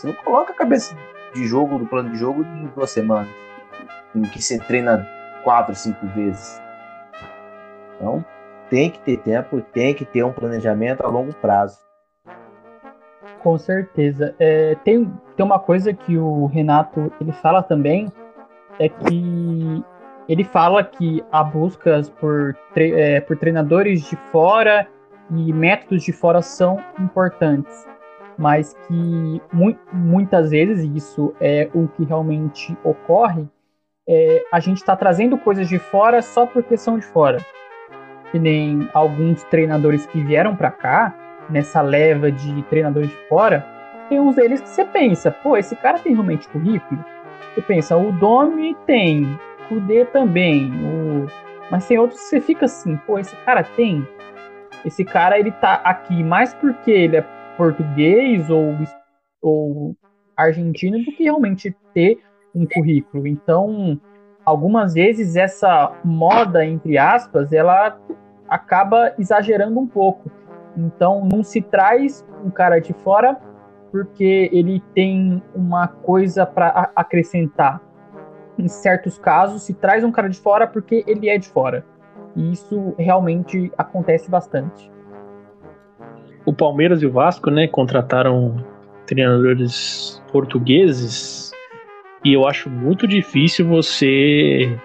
[0.01, 0.95] você não coloca a cabeça
[1.31, 3.29] de jogo, do plano de jogo, em duas semanas.
[4.15, 5.07] Em que você treina
[5.43, 6.61] quatro, cinco vezes.
[7.95, 8.23] Então,
[8.69, 11.77] tem que ter tempo, tem que ter um planejamento a longo prazo.
[13.43, 14.35] Com certeza.
[14.39, 18.11] É, tem, tem uma coisa que o Renato ele fala também,
[18.79, 19.83] é que
[20.27, 24.87] ele fala que há buscas por, tre é, por treinadores de fora
[25.29, 27.85] e métodos de fora são importantes,
[28.37, 33.47] mas que mu muitas vezes isso é o que realmente ocorre.
[34.07, 37.37] É, a gente está trazendo coisas de fora só porque são de fora.
[38.31, 41.15] Que nem alguns treinadores que vieram para cá,
[41.49, 43.65] nessa leva de treinadores de fora,
[44.09, 47.03] tem uns deles que você pensa, pô, esse cara tem realmente currículo?
[47.53, 51.27] Você pensa, o Domi tem, o D também, o...
[51.69, 54.07] mas tem outros que você fica assim, pô, esse cara tem.
[54.83, 58.75] Esse cara ele tá aqui mais porque ele é português ou,
[59.41, 59.95] ou
[60.35, 62.19] argentino do que realmente ter
[62.53, 63.27] um currículo.
[63.27, 63.99] Então,
[64.45, 67.97] algumas vezes essa moda, entre aspas, ela
[68.47, 70.29] acaba exagerando um pouco.
[70.75, 73.37] Então, não se traz um cara de fora
[73.91, 77.81] porque ele tem uma coisa para acrescentar.
[78.57, 81.85] Em certos casos, se traz um cara de fora porque ele é de fora.
[82.35, 84.89] E isso realmente acontece bastante.
[86.45, 88.63] O Palmeiras e o Vasco, né, contrataram
[89.05, 91.50] treinadores portugueses
[92.23, 94.77] e eu acho muito difícil você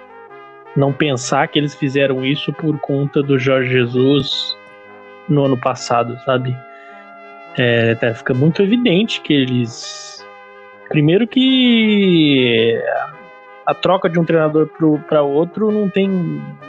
[0.77, 4.57] não pensar que eles fizeram isso por conta do Jorge Jesus
[5.29, 6.57] no ano passado, sabe?
[7.59, 10.27] É, fica muito evidente que eles.
[10.89, 12.79] Primeiro que
[13.67, 14.69] a troca de um treinador
[15.09, 16.09] para outro não tem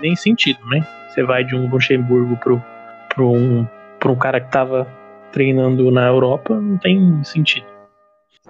[0.01, 0.86] nem sentido, né?
[1.10, 3.67] Você vai de um Luxemburgo para um,
[4.06, 4.88] um cara que estava
[5.32, 7.76] treinando na Europa, não tem sentido.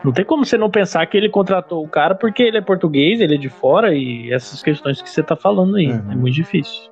[0.04, 3.20] Não tem como você não pensar que ele contratou o cara porque ele é português,
[3.20, 5.92] ele é de fora e essas questões que você está falando aí.
[5.92, 6.12] Uhum.
[6.12, 6.92] É muito difícil.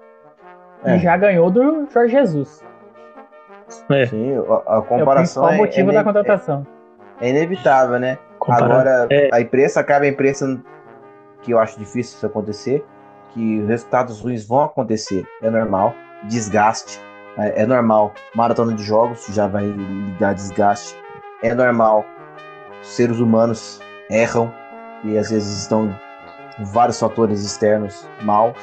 [0.83, 0.95] É.
[0.95, 2.63] E já ganhou do Jorge Jesus.
[3.89, 4.05] É.
[4.05, 6.65] Sim, a, a comparação é o motivo é, da contratação.
[7.19, 8.17] É, inevitável, né?
[8.47, 9.29] Agora, é.
[9.33, 10.61] a imprensa acaba a imprensa
[11.41, 12.85] que eu acho difícil isso acontecer,
[13.33, 15.93] que resultados ruins vão acontecer, é normal.
[16.25, 16.99] Desgaste,
[17.37, 18.13] é, é normal.
[18.35, 20.95] Maratona de jogos já vai ligar desgaste.
[21.43, 22.05] É normal.
[22.85, 24.53] Seres humanos erram
[25.03, 25.93] e às vezes estão
[26.59, 28.57] vários fatores externos maus.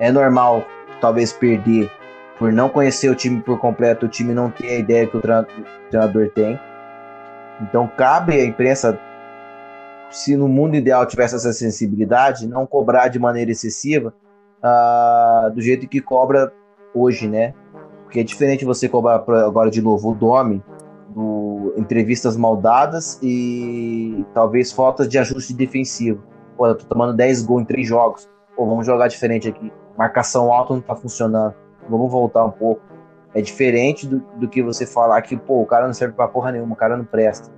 [0.00, 0.64] É normal,
[1.00, 1.90] talvez, perder
[2.38, 5.20] por não conhecer o time por completo, o time não ter a ideia que o
[5.20, 6.58] treinador tem.
[7.62, 8.98] Então cabe à imprensa,
[10.10, 14.12] se no mundo ideal tivesse essa sensibilidade, não cobrar de maneira excessiva
[14.62, 16.52] uh, do jeito que cobra
[16.94, 17.54] hoje, né?
[18.02, 20.62] Porque é diferente você cobrar agora de novo o Domi,
[21.16, 26.22] do, entrevistas maldadas e talvez falta de ajuste defensivo.
[26.56, 28.28] Pô, eu tô tomando 10 gols em 3 jogos.
[28.54, 29.72] Pô, vamos jogar diferente aqui.
[29.96, 31.54] Marcação alta não tá funcionando
[31.88, 32.82] vamos voltar um pouco.
[33.34, 36.52] É diferente do, do que você falar que, pô, o cara não serve pra porra
[36.52, 37.50] nenhuma, o cara não presta.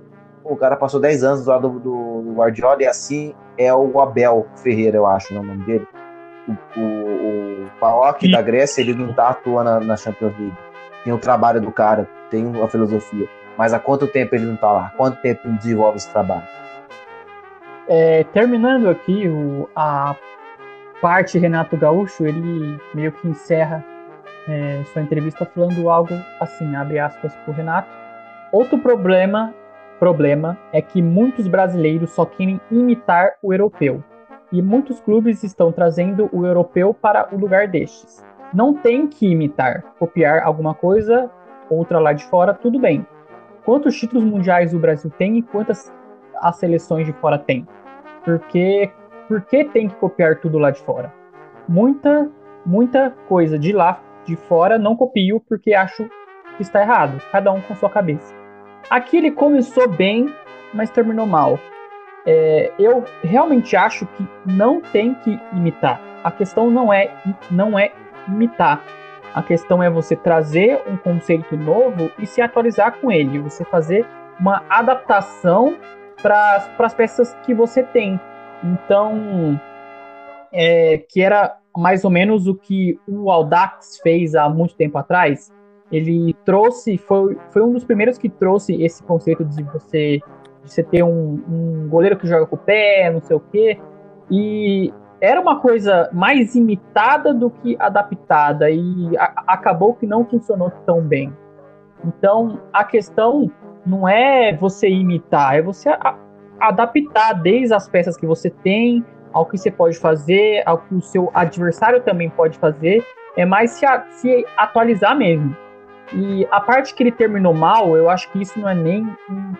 [0.43, 3.99] Pô, o cara passou 10 anos do lado do, do, Guardiola e assim é o
[4.01, 5.87] Abel Ferreira, eu acho, né, o nome dele.
[6.47, 10.57] O, o, o Paok da Grécia, ele não tá atuando na, na Champions League.
[11.03, 13.27] Tem o trabalho do cara, tem a filosofia.
[13.59, 14.93] Mas há quanto tempo ele não tá lá?
[14.95, 16.47] Quanto tempo ele desenvolve esse trabalho?
[17.89, 20.15] É, terminando aqui o, a
[21.01, 23.83] parte Renato Gaúcho, ele meio que encerra
[24.47, 27.89] é, sua entrevista falando algo assim, abre aspas para o Renato.
[28.53, 29.53] Outro problema,
[29.99, 34.01] problema é que muitos brasileiros só querem imitar o europeu.
[34.53, 38.25] E muitos clubes estão trazendo o europeu para o lugar destes.
[38.53, 41.29] Não tem que imitar, copiar alguma coisa,
[41.69, 43.05] outra lá de fora, tudo bem.
[43.69, 45.93] Quantos títulos mundiais o Brasil tem e quantas
[46.41, 47.67] as seleções de fora têm?
[48.25, 48.91] Porque
[49.27, 51.13] por que tem que copiar tudo lá de fora?
[51.67, 52.31] Muita,
[52.65, 56.09] muita coisa de lá de fora, não copio porque acho
[56.57, 58.33] que está errado, cada um com sua cabeça.
[58.89, 60.33] Aqui ele começou bem,
[60.73, 61.59] mas terminou mal.
[62.25, 66.01] É, eu realmente acho que não tem que imitar.
[66.23, 67.11] A questão não é,
[67.51, 67.91] não é
[68.27, 68.81] imitar.
[69.39, 73.39] A questão é você trazer um conceito novo e se atualizar com ele.
[73.39, 74.05] Você fazer
[74.37, 75.77] uma adaptação
[76.21, 78.19] para as peças que você tem.
[78.61, 79.57] Então,
[80.51, 85.49] é, que era mais ou menos o que o Audax fez há muito tempo atrás.
[85.89, 90.19] Ele trouxe, foi, foi um dos primeiros que trouxe esse conceito de você,
[90.65, 93.79] de você ter um, um goleiro que joga com o pé, não sei o quê.
[94.29, 99.11] E era uma coisa mais imitada do que adaptada e
[99.47, 101.35] acabou que não funcionou tão bem.
[102.05, 103.51] Então a questão
[103.85, 105.89] não é você imitar, é você
[106.59, 109.03] adaptar desde as peças que você tem
[109.33, 113.03] ao que você pode fazer, ao que o seu adversário também pode fazer,
[113.35, 115.55] é mais se, a, se atualizar mesmo.
[116.13, 119.53] E a parte que ele terminou mal, eu acho que isso não é nem um,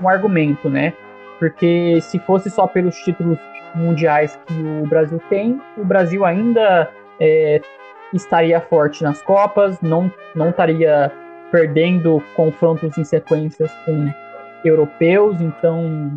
[0.00, 0.94] um argumento, né?
[1.38, 3.38] Porque se fosse só pelos títulos
[3.74, 6.88] mundiais que o Brasil tem, o Brasil ainda
[7.20, 7.60] é,
[8.12, 11.10] estaria forte nas Copas, não, não estaria
[11.50, 14.10] perdendo confrontos em sequências com
[14.64, 16.14] europeus, então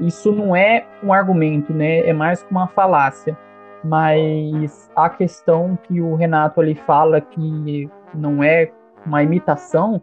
[0.00, 2.00] isso não é um argumento, né?
[2.00, 3.36] É mais uma falácia.
[3.82, 8.70] Mas a questão que o Renato ali fala que não é
[9.04, 10.02] uma imitação,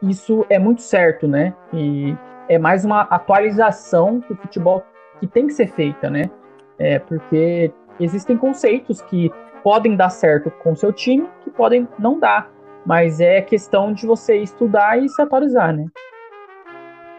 [0.00, 1.52] isso é muito certo, né?
[1.72, 2.16] E
[2.48, 4.82] é mais uma atualização do futebol
[5.20, 6.30] que tem que ser feita, né?
[6.78, 9.30] É porque existem conceitos que
[9.62, 12.50] podem dar certo com seu time, que podem não dar.
[12.84, 15.86] Mas é questão de você estudar e se atualizar, né?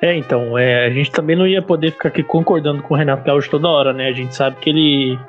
[0.02, 3.24] É, então, é, a gente também não ia poder ficar aqui concordando com o Renato
[3.24, 4.08] Gaúcho toda hora, né?
[4.08, 5.20] A gente sabe que ele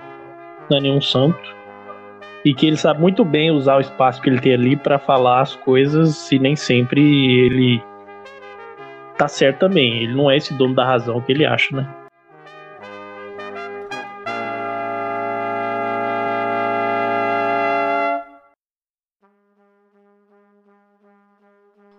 [0.70, 1.56] não é nenhum santo
[2.44, 5.40] e que ele sabe muito bem usar o espaço que ele tem ali para falar
[5.40, 7.00] as coisas e nem sempre
[7.46, 7.82] ele
[9.16, 10.02] tá certo também.
[10.02, 11.88] Ele não é esse dono da razão que ele acha, né?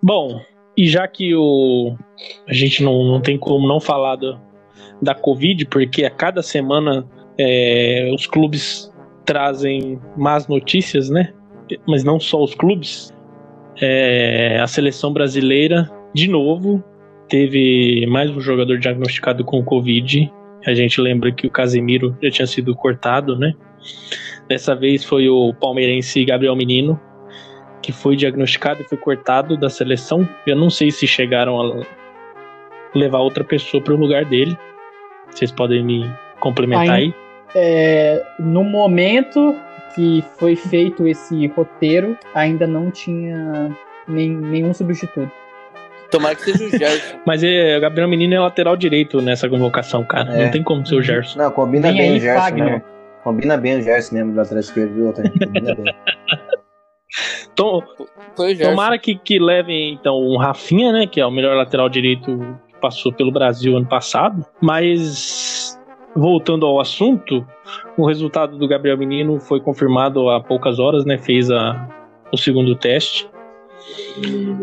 [0.09, 0.41] Bom,
[0.75, 1.95] e já que o,
[2.47, 4.39] a gente não, não tem como não falar do,
[4.99, 7.07] da Covid, porque a cada semana
[7.37, 8.91] é, os clubes
[9.23, 11.31] trazem más notícias, né?
[11.87, 13.13] Mas não só os clubes.
[13.79, 16.83] É, a seleção brasileira, de novo,
[17.27, 20.33] teve mais um jogador diagnosticado com Covid.
[20.65, 23.53] A gente lembra que o Casemiro já tinha sido cortado, né?
[24.47, 26.99] Dessa vez foi o palmeirense Gabriel Menino,
[27.81, 30.27] que foi diagnosticado e foi cortado da seleção.
[30.45, 31.85] Eu não sei se chegaram a
[32.95, 34.57] levar outra pessoa para o lugar dele.
[35.29, 36.09] Vocês podem me
[36.39, 37.13] complementar aí?
[37.55, 39.55] É, no momento
[39.95, 43.75] que foi feito esse roteiro, ainda não tinha
[44.07, 45.31] nem, nenhum substituto.
[46.11, 47.17] Tomara que seja o Gerson.
[47.25, 50.33] Mas é, o Gabriel Menino é lateral direito nessa convocação, cara.
[50.33, 50.45] É.
[50.45, 51.37] Não tem como ser o Gerson.
[51.37, 52.83] Não, combina bem o Gerson mesmo.
[53.23, 55.13] Combina bem o Gerson mesmo, lateral esquerdo, viu?
[55.13, 55.95] Combina bem.
[57.55, 57.81] Tom,
[58.61, 62.37] tomara que, que levem então um Rafinha, né, que é o melhor lateral direito
[62.67, 65.79] que passou pelo Brasil ano passado, mas
[66.15, 67.45] voltando ao assunto,
[67.97, 71.87] o resultado do Gabriel Menino foi confirmado há poucas horas, né, fez a,
[72.31, 73.29] o segundo teste.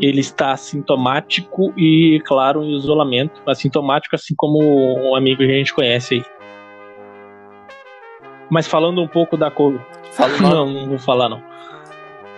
[0.00, 3.40] Ele está assintomático e, claro, em isolamento.
[3.46, 6.22] Assintomático, assim como um amigo que a gente conhece aí.
[8.50, 9.82] Mas falando um pouco da Covid.
[10.40, 11.42] Não, não vou falar não.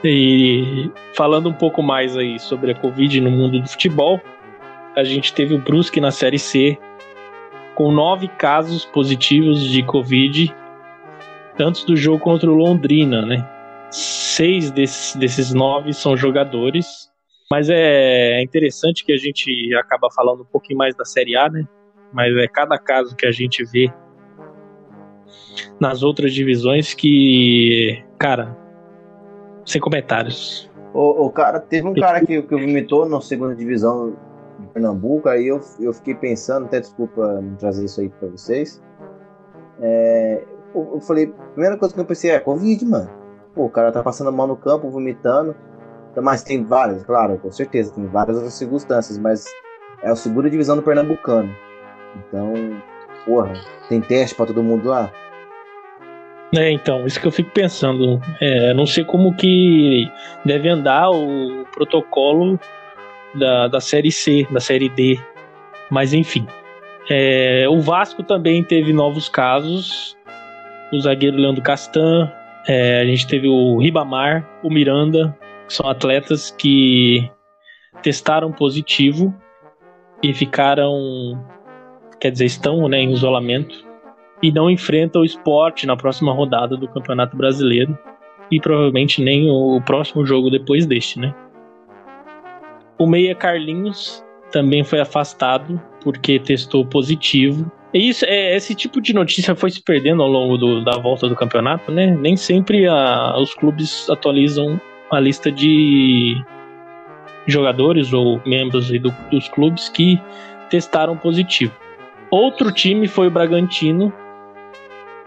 [0.04, 4.20] E falando um pouco mais aí sobre a Covid no mundo do futebol,
[4.96, 6.78] a gente teve o Brusque na Série C
[7.74, 10.54] com nove casos positivos de Covid
[11.60, 13.48] antes do jogo contra o Londrina, né?
[13.90, 17.08] Seis desses, desses nove são jogadores,
[17.48, 21.64] mas é interessante que a gente acaba falando um pouquinho mais da Série A, né?
[22.12, 23.92] Mas é cada caso que a gente vê
[25.80, 28.56] nas outras divisões que, cara,
[29.68, 30.70] sem comentários.
[30.92, 34.14] O, o cara, teve um cara que, que vomitou na segunda divisão
[34.58, 38.82] de Pernambuco, aí eu, eu fiquei pensando, até desculpa trazer isso aí pra vocês.
[39.80, 40.42] É,
[40.74, 43.10] eu, eu, falei, a primeira coisa que eu pensei é Covid, mano.
[43.54, 45.54] Pô, o cara tá passando mal no campo, vomitando.
[46.20, 49.44] Mas tem várias, claro, com certeza, tem várias outras circunstâncias, mas
[50.02, 51.54] é a segunda divisão do Pernambucano.
[52.16, 52.54] Então,
[53.24, 53.52] porra,
[53.88, 55.12] tem teste para todo mundo lá?
[56.54, 58.20] É, então, isso que eu fico pensando.
[58.40, 60.10] É, não sei como que
[60.44, 62.58] deve andar o protocolo
[63.34, 65.18] da, da série C, da série D.
[65.90, 66.46] Mas enfim.
[67.10, 70.16] É, o Vasco também teve novos casos.
[70.92, 72.32] O zagueiro Leandro Castan.
[72.66, 75.36] É, a gente teve o Ribamar, o Miranda,
[75.66, 77.30] que são atletas que
[78.02, 79.34] testaram positivo
[80.22, 80.92] e ficaram.
[82.20, 83.87] Quer dizer, estão né, em isolamento
[84.42, 87.98] e não enfrenta o esporte na próxima rodada do Campeonato Brasileiro
[88.50, 91.34] e provavelmente nem o próximo jogo depois deste, né?
[92.98, 97.70] O Meia Carlinhos também foi afastado porque testou positivo.
[97.92, 101.28] E isso, é, esse tipo de notícia foi se perdendo ao longo do, da volta
[101.28, 102.16] do campeonato, né?
[102.16, 104.80] Nem sempre a, os clubes atualizam
[105.10, 106.36] a lista de
[107.46, 110.20] jogadores ou membros do, dos clubes que
[110.68, 111.72] testaram positivo.
[112.30, 114.12] Outro time foi o Bragantino,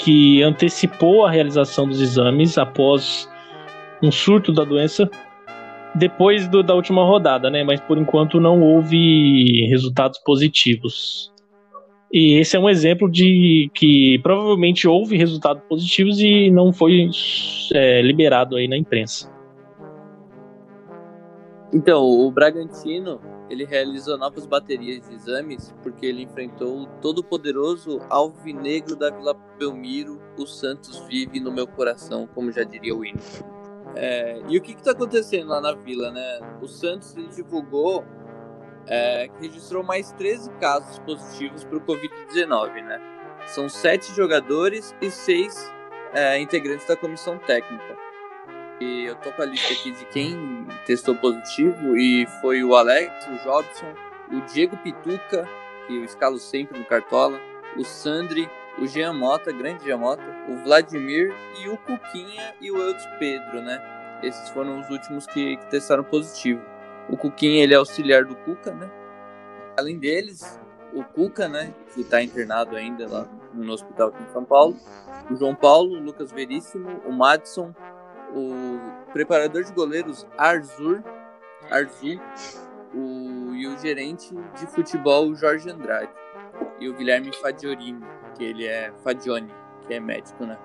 [0.03, 3.29] que antecipou a realização dos exames após
[4.01, 5.09] um surto da doença
[5.93, 7.63] depois do, da última rodada, né?
[7.63, 11.31] Mas por enquanto não houve resultados positivos.
[12.11, 17.09] E esse é um exemplo de que provavelmente houve resultados positivos e não foi
[17.73, 19.31] é, liberado aí na imprensa.
[21.73, 23.21] Então, o Bragantino
[23.51, 30.21] ele realizou novas baterias de exames porque ele enfrentou o todo-poderoso alvinegro da Vila Belmiro,
[30.37, 33.19] o Santos vive no meu coração, como já diria o hino.
[33.93, 36.39] É, e o que está acontecendo lá na Vila, né?
[36.61, 38.05] O Santos divulgou
[38.87, 43.01] é, que registrou mais 13 casos positivos para o Covid-19, né?
[43.47, 45.69] São sete jogadores e seis
[46.13, 48.10] é, integrantes da comissão técnica.
[48.81, 53.27] E eu tô com a lista aqui de quem testou positivo e foi o Alex,
[53.27, 53.93] o Jobson,
[54.31, 55.47] o Diego Pituca,
[55.85, 57.39] que eu escalo sempre no Cartola,
[57.77, 62.77] o Sandri, o Jean Mota, grande Jean Mota, o Vladimir e o Cuquinha e o
[62.77, 63.79] Eudes Pedro, né?
[64.23, 66.61] Esses foram os últimos que, que testaram positivo.
[67.07, 68.89] O Cuquinha, ele é auxiliar do Cuca, né?
[69.77, 70.59] Além deles,
[70.91, 71.71] o Cuca, né?
[71.93, 74.75] Que tá internado ainda lá no hospital aqui em São Paulo.
[75.29, 77.75] O João Paulo, o Lucas Veríssimo, o Madison,
[78.33, 78.79] o
[79.11, 81.03] preparador de goleiros Arzur,
[81.69, 82.19] Arzur
[82.93, 86.11] o, e o gerente de futebol Jorge Andrade.
[86.79, 88.03] E o Guilherme Fadiorini,
[88.37, 89.51] que ele é Fadioni,
[89.87, 90.57] que é médico, né?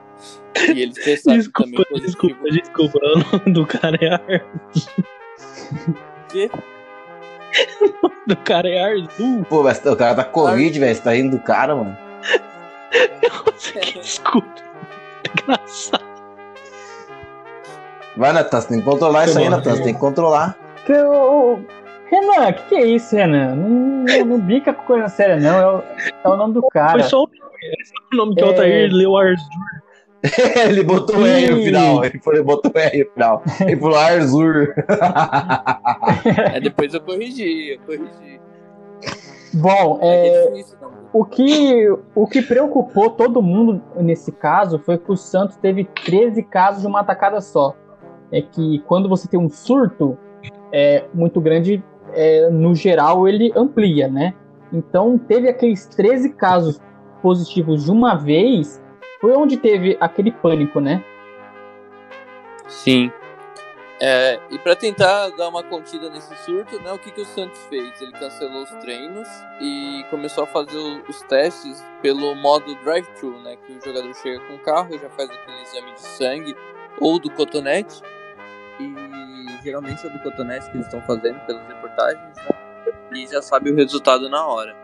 [0.74, 2.28] E eles testaram desculpa, também positivo.
[2.42, 5.04] Desculpa, desculpa, o nome do cara é Arzur.
[6.28, 6.50] Que?
[7.80, 9.44] O nome do cara é Arzur.
[9.46, 10.94] Pô, mas o cara tá Covid, velho.
[10.94, 11.96] Você tá rindo do cara, mano.
[14.02, 14.54] Desculpa.
[15.42, 16.15] Engraçado.
[18.16, 19.76] Vai, Natan, você tem que controlar isso aí, Natan.
[19.76, 20.56] Você tem que controlar.
[20.84, 21.64] Que eu...
[22.10, 23.54] Renan, o que, que é isso, Renan?
[23.56, 25.58] Não, não, não brinca com coisa séria, não.
[25.58, 25.82] É o,
[26.24, 27.00] é o nome do cara.
[27.00, 27.28] Foi só o
[27.62, 28.48] é o nome que o É.
[28.48, 29.46] Altair leu Arzur.
[30.68, 32.04] ele botou o R no final.
[32.04, 33.42] Ele falou, botou o R no final.
[33.60, 34.74] Ele falou Arzur.
[36.54, 38.40] É, depois eu corrigi, eu corrigi.
[39.54, 40.64] Bom, É, é,
[41.12, 46.42] o, que, o que preocupou todo mundo nesse caso foi que o Santos teve 13
[46.42, 47.74] casos de uma atacada só.
[48.30, 50.18] É que quando você tem um surto
[50.72, 54.34] é, muito grande, é, no geral ele amplia, né?
[54.72, 56.80] Então teve aqueles 13 casos
[57.22, 58.82] positivos de uma vez,
[59.20, 61.02] foi onde teve aquele pânico, né?
[62.68, 63.10] Sim.
[63.98, 67.58] É, e para tentar dar uma contida nesse surto, né, o que, que o Santos
[67.70, 67.98] fez?
[68.02, 69.26] Ele cancelou os treinos
[69.58, 70.76] e começou a fazer
[71.08, 75.08] os testes pelo modo drive-thru, né, que o jogador chega com o carro e já
[75.08, 76.56] faz aquele exame de sangue
[77.00, 78.02] ou do cotonete.
[78.80, 82.56] E geralmente é do cotonete que eles estão fazendo pelas reportagens, né,
[83.12, 84.76] e já sabe o resultado na hora.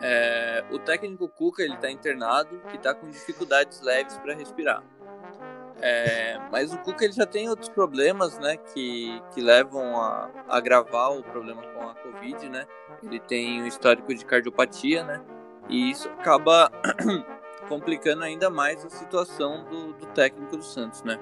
[0.00, 4.82] É, o técnico Cuca ele está internado e está com dificuldades leves para respirar.
[5.80, 10.56] É, mas o Cuca ele já tem outros problemas, né, que, que levam a a
[10.58, 12.66] agravar o problema com a Covid, né?
[13.02, 15.22] Ele tem um histórico de cardiopatia, né?
[15.68, 16.70] E isso acaba
[17.68, 21.18] complicando ainda mais a situação do, do técnico do Santos, né?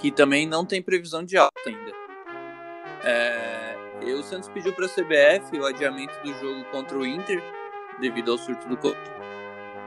[0.00, 1.92] Que também não tem previsão de alta ainda.
[3.04, 7.42] É, e o Santos pediu para a CBF o adiamento do jogo contra o Inter
[8.00, 8.98] devido ao surto do Covid.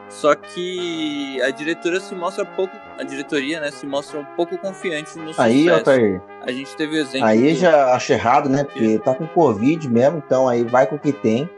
[0.10, 5.18] Só que a diretora se mostra pouco, a diretoria, né, se mostra um pouco confiante
[5.18, 5.72] no Aí, sucesso.
[5.72, 6.22] Altair.
[6.42, 7.26] A gente teve o exemplo.
[7.28, 8.64] Aí do- já acho errado, né?
[8.64, 11.50] Porque tá com Covid mesmo, então aí vai com o que tem.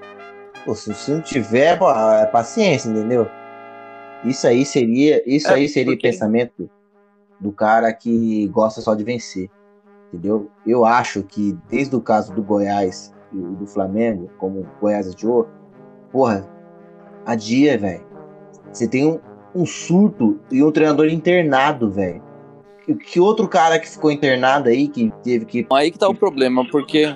[0.64, 3.28] Pô, se, se não tiver, pô, é paciência, entendeu?
[4.24, 6.70] Isso aí seria, isso É, aí seria porque- pensamento
[7.40, 9.50] do cara que gosta só de vencer,
[10.08, 10.50] entendeu?
[10.66, 15.48] Eu acho que desde o caso do Goiás e do Flamengo, como o Goiás adiou,
[16.12, 16.48] porra,
[17.26, 18.06] adia, velho.
[18.72, 19.20] Você tem um,
[19.54, 22.24] um surto e um treinador internado, velho.
[22.86, 26.16] Que, que outro cara que ficou internado aí, que teve que Aí que tá o
[26.16, 27.14] problema, porque.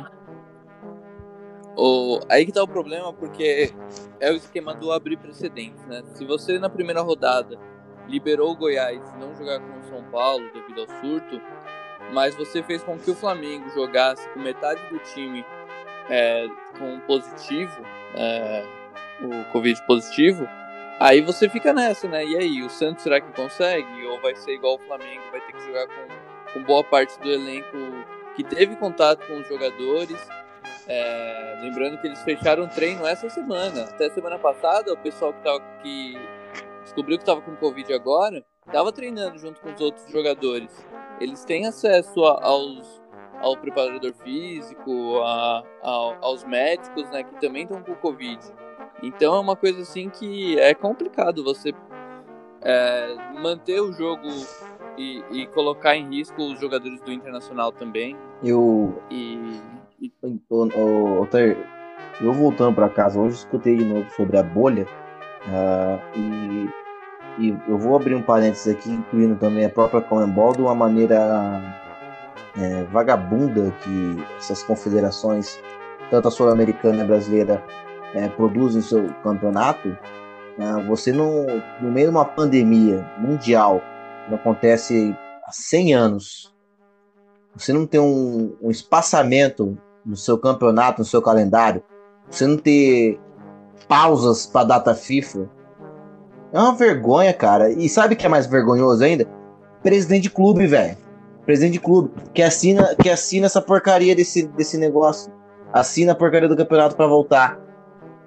[1.77, 2.19] O...
[2.29, 3.71] Aí que tá o problema, porque
[4.19, 6.03] é o esquema do abrir precedentes, né?
[6.13, 7.57] Se você na primeira rodada
[8.09, 11.41] liberou o Goiás não jogar com o São Paulo devido ao surto,
[12.11, 15.45] mas você fez com que o Flamengo jogasse com metade do time
[16.09, 16.47] é,
[16.77, 17.81] com positivo,
[18.15, 18.65] é,
[19.21, 20.47] o Covid positivo,
[20.99, 22.25] aí você fica nessa, né?
[22.25, 24.05] E aí, o Santos será que consegue?
[24.05, 27.29] Ou vai ser igual o Flamengo, vai ter que jogar com, com boa parte do
[27.29, 27.77] elenco
[28.35, 30.17] que teve contato com os jogadores.
[30.87, 33.83] É, lembrando que eles fecharam o treino essa semana.
[33.83, 36.17] Até semana passada, o pessoal que, tava, que
[36.89, 40.85] descobriu que estava com Covid agora, estava treinando junto com os outros jogadores.
[41.21, 43.01] Eles têm acesso a- aos,
[43.41, 48.39] ao preparador físico, a- ao- aos médicos, né, que também estão com Covid.
[49.03, 51.73] Então é uma coisa assim que é complicado você
[52.61, 54.27] é, manter o jogo
[54.97, 58.17] e, e colocar em risco os jogadores do Internacional também.
[58.43, 59.39] eu E,
[60.01, 60.11] e
[60.49, 61.57] Ô, ô, Altair,
[62.19, 64.85] eu voltando para casa, hoje escutei de novo sobre a bolha
[65.47, 66.69] ah, e,
[67.39, 71.61] e eu vou abrir um parênteses aqui, incluindo também a própria Comembol, de uma maneira
[72.57, 75.59] é, vagabunda que essas confederações
[76.09, 77.63] tanto a Sul-Americana e a brasileira
[78.13, 79.95] é, produzem seu campeonato,
[80.57, 81.45] né, você não,
[81.79, 83.81] no meio de uma pandemia mundial,
[84.27, 85.15] que acontece
[85.45, 86.53] há 100 anos,
[87.55, 91.83] você não tem um, um espaçamento no seu campeonato, no seu calendário,
[92.29, 93.19] você não ter
[93.87, 95.49] pausas para data FIFA,
[96.51, 97.69] é uma vergonha, cara.
[97.69, 99.25] E sabe o que é mais vergonhoso ainda?
[99.83, 100.97] Presidente de clube, velho.
[101.45, 105.31] Presidente de clube que assina, que assina essa porcaria desse, desse negócio.
[105.71, 107.59] Assina a porcaria do campeonato para voltar.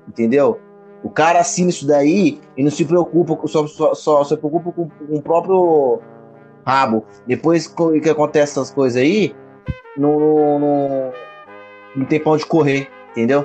[0.08, 0.60] Entendeu?
[1.02, 4.88] O cara assina isso daí e não se preocupa, só, só, só se preocupa com,
[4.88, 6.00] com, o próprio
[6.64, 7.04] rabo.
[7.26, 9.34] Depois que acontece essas coisas aí,
[9.96, 11.12] não, não, não,
[11.96, 13.44] não tem pão de correr, entendeu?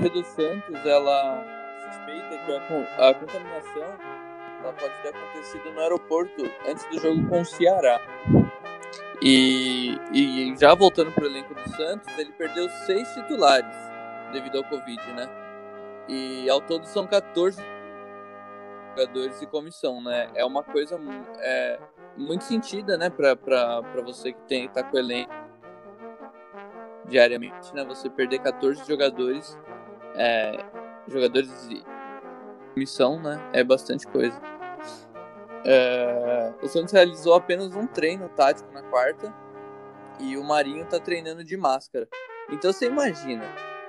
[0.00, 1.44] E a do Santos, ela
[1.90, 4.18] suspeita que a, a contaminação
[4.62, 8.00] ela pode ter acontecido no aeroporto antes do jogo com o Ceará.
[9.20, 13.76] E, e já voltando para o elenco do Santos, ele perdeu seis titulares
[14.32, 15.28] devido ao Covid, né?
[16.08, 17.60] E ao todo são 14
[18.90, 20.30] jogadores de comissão, né?
[20.34, 20.98] É uma coisa
[21.40, 21.78] é,
[22.16, 25.32] muito sentida, né, para você que tem tá com o elenco
[27.06, 27.84] diariamente, né?
[27.84, 29.58] Você perder 14 jogadores,
[30.18, 30.64] é,
[31.06, 31.82] jogadores de
[32.74, 33.40] comissão, né?
[33.52, 34.38] É bastante coisa.
[35.64, 39.32] É, o Santos realizou apenas um treino tático na quarta
[40.20, 42.08] e o Marinho tá treinando de máscara.
[42.50, 43.44] Então você imagina,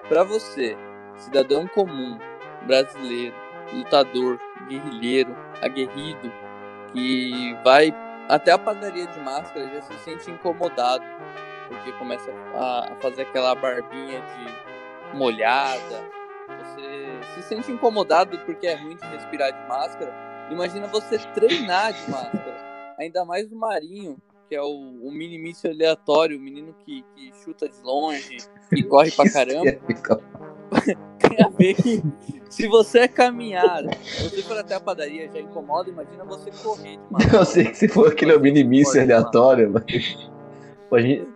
[0.08, 0.76] para você,
[1.16, 2.18] cidadão comum,
[2.66, 3.36] brasileiro,
[3.74, 6.32] lutador, guerrilheiro, aguerrido,
[6.92, 7.94] que vai
[8.28, 11.04] até a padaria de máscara já se sente incomodado
[11.70, 16.19] porque começa a fazer aquela barbinha de molhada.
[17.36, 22.96] Se sente incomodado porque é ruim de respirar de máscara Imagina você treinar de máscara.
[22.98, 24.18] Ainda mais o Marinho,
[24.48, 28.38] que é o, o minimício aleatório, o menino que, que chuta de longe,
[28.70, 29.78] que corre pra caramba.
[31.20, 32.02] Tem a ver que
[32.50, 37.12] se você é caminhar, você for até a padaria já incomoda, imagina você correr de
[37.12, 37.38] máscara.
[37.38, 40.30] Eu sei que se for aquele minimício aleatório, mas.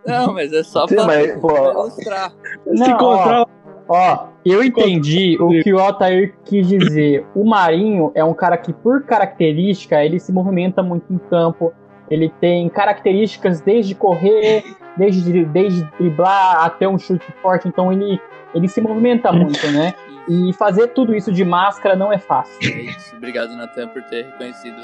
[0.05, 2.34] Não, mas é só pra, mas, pô, ilustrar.
[2.65, 3.47] Se encontrar.
[3.88, 7.25] Ó, eu entendi o que o Altair quis dizer.
[7.36, 11.73] O Marinho é um cara que, por característica, ele se movimenta muito em campo.
[12.09, 14.63] Ele tem características desde correr,
[14.97, 17.67] desde, desde driblar até um chute forte.
[17.67, 18.19] Então ele,
[18.53, 19.93] ele se movimenta muito, né?
[20.27, 22.57] E fazer tudo isso de máscara não é fácil.
[22.63, 23.15] É isso.
[23.15, 24.81] Obrigado, Natan, por ter reconhecido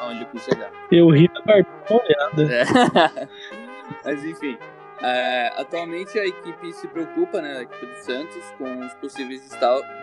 [0.00, 0.70] aonde eu quis chegar.
[0.90, 2.52] Eu ri da barbinha olhada.
[2.52, 3.28] É.
[4.04, 4.56] Mas enfim,
[5.02, 9.40] é, atualmente a equipe se preocupa, né, a equipe do Santos, com os possíveis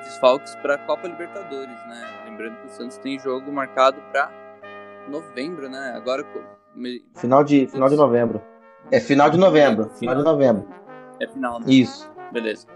[0.03, 2.23] desfalques para a Copa Libertadores, né?
[2.25, 4.29] Lembrando que o Santos tem jogo marcado para
[5.07, 5.93] novembro, né?
[5.95, 6.25] Agora
[7.15, 8.41] final de final de novembro.
[8.91, 9.89] É final de novembro.
[9.91, 10.67] Final de novembro.
[11.19, 11.59] É final.
[11.59, 11.65] Né?
[11.69, 12.09] Isso.
[12.31, 12.67] Beleza.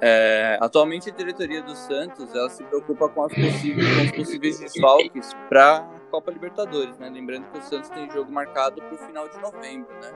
[0.00, 5.32] É, atualmente a diretoria do Santos ela se preocupa com, possíveis, com os possíveis desfalques
[5.48, 7.08] para a Copa Libertadores, né?
[7.08, 10.12] Lembrando que o Santos tem jogo marcado para o final de novembro, né?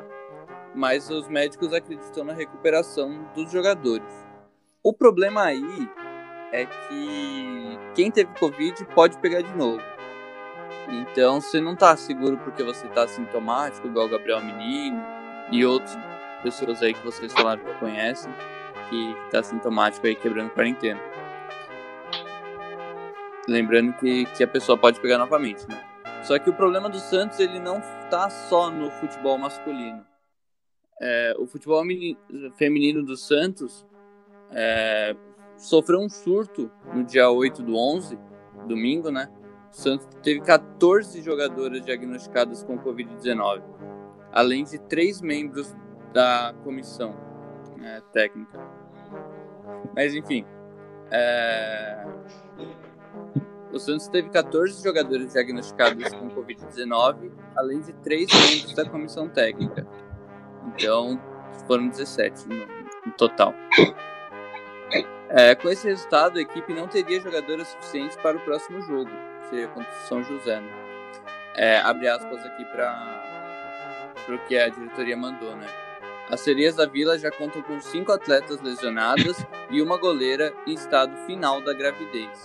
[0.78, 4.06] Mas os médicos acreditam na recuperação dos jogadores.
[4.80, 5.90] O problema aí
[6.52, 9.82] é que quem teve Covid pode pegar de novo.
[10.88, 15.04] Então, você não tá seguro porque você tá sintomático, igual o Gabriel Menino
[15.50, 15.98] e outras
[16.44, 18.32] pessoas aí que vocês falaram que conhecem,
[18.88, 21.00] que tá sintomático aí quebrando quarentena.
[23.48, 25.84] Lembrando que, que a pessoa pode pegar novamente, né?
[26.22, 30.07] Só que o problema do Santos, ele não tá só no futebol masculino
[31.00, 31.82] é, o futebol
[32.56, 33.86] feminino do Santos
[34.50, 35.14] é,
[35.56, 38.18] sofreu um surto no dia 8 do 11,
[38.66, 39.28] domingo, né?
[39.70, 43.62] O Santos teve 14 jogadoras diagnosticadas com Covid-19,
[44.32, 45.74] além de três membros
[46.12, 47.14] da comissão
[47.76, 48.58] né, técnica.
[49.94, 50.44] Mas enfim,
[51.10, 52.06] é...
[53.72, 59.86] o Santos teve 14 jogadores diagnosticados com Covid-19, além de três membros da comissão técnica.
[60.78, 61.20] Então,
[61.66, 62.66] foram 17 no,
[63.06, 63.54] no total.
[65.30, 69.10] É, com esse resultado, a equipe não teria jogadoras suficientes para o próximo jogo,
[69.42, 70.58] que seria contra o São José.
[70.60, 70.70] Né?
[71.54, 75.66] É, abre aspas aqui para o que a diretoria mandou, né?
[76.30, 81.14] As Sereias da Vila já contam com cinco atletas lesionadas e uma goleira em estado
[81.26, 82.42] final da gravidez.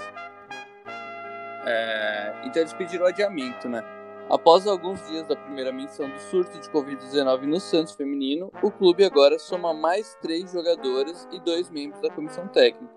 [1.66, 3.84] É, então eles pediram adiamento, né?
[4.30, 9.04] Após alguns dias da primeira menção do surto de Covid-19 no Santos feminino, o clube
[9.04, 12.94] agora soma mais três jogadoras e dois membros da comissão técnica.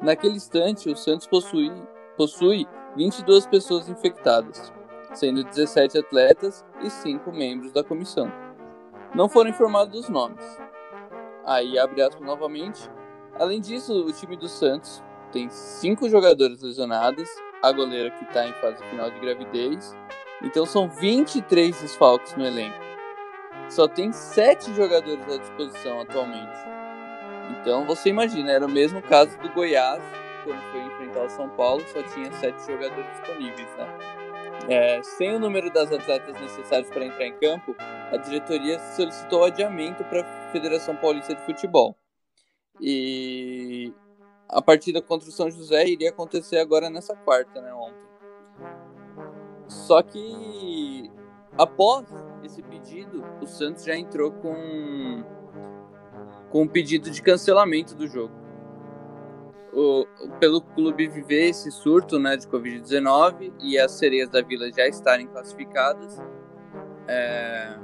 [0.00, 1.72] Naquele instante, o Santos possui,
[2.16, 2.66] possui
[2.96, 4.72] 22 pessoas infectadas,
[5.14, 8.30] sendo 17 atletas e 5 membros da comissão.
[9.14, 10.44] não foram informados os nomes.
[11.44, 12.90] Aí abre aspas novamente.
[13.38, 15.02] Além disso, o time do Santos
[15.32, 17.28] tem cinco jogadores lesionados,
[17.62, 19.96] a goleira que está em fase final de gravidez.
[20.42, 22.78] Então são 23 desfalques no elenco.
[23.68, 26.58] Só tem sete jogadores à disposição atualmente.
[27.60, 30.02] Então você imagina, era o mesmo caso do Goiás,
[30.44, 34.18] quando foi enfrentar o São Paulo, só tinha sete jogadores disponíveis, né?
[34.68, 40.04] É, sem o número das atletas necessários para entrar em campo, a diretoria solicitou adiamento
[40.04, 41.96] para a Federação Paulista de Futebol.
[42.80, 43.92] E
[44.48, 48.07] a partida contra o São José iria acontecer agora nessa quarta, né, ontem.
[49.68, 51.10] Só que
[51.56, 52.06] após
[52.42, 55.22] esse pedido, o Santos já entrou com
[56.50, 58.32] com um pedido de cancelamento do jogo.
[59.72, 60.06] O,
[60.40, 65.26] pelo clube viver esse surto né, de Covid-19 e as sereias da vila já estarem
[65.26, 66.18] classificadas,
[67.06, 67.76] é,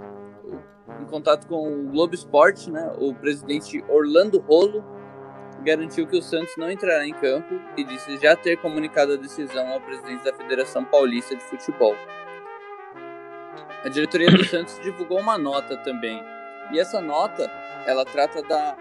[1.01, 4.82] em contato com o Globo Esporte, né, o presidente Orlando Rolo
[5.64, 9.66] garantiu que o Santos não entrará em campo e disse já ter comunicado a decisão
[9.72, 11.96] ao presidente da Federação Paulista de Futebol.
[13.82, 16.22] A diretoria do Santos divulgou uma nota também.
[16.72, 17.50] E essa nota,
[17.86, 18.76] ela trata da,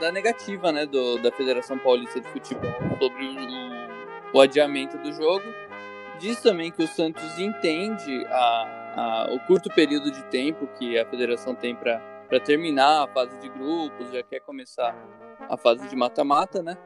[0.00, 3.24] da negativa né, do, da Federação Paulista de Futebol sobre
[4.32, 5.44] o, o adiamento do jogo.
[6.18, 11.06] Diz também que o Santos entende a, a, o curto período de tempo que a
[11.06, 12.00] federação tem para
[12.44, 14.96] terminar a fase de grupos, já quer começar
[15.48, 16.76] a fase de mata-mata, né?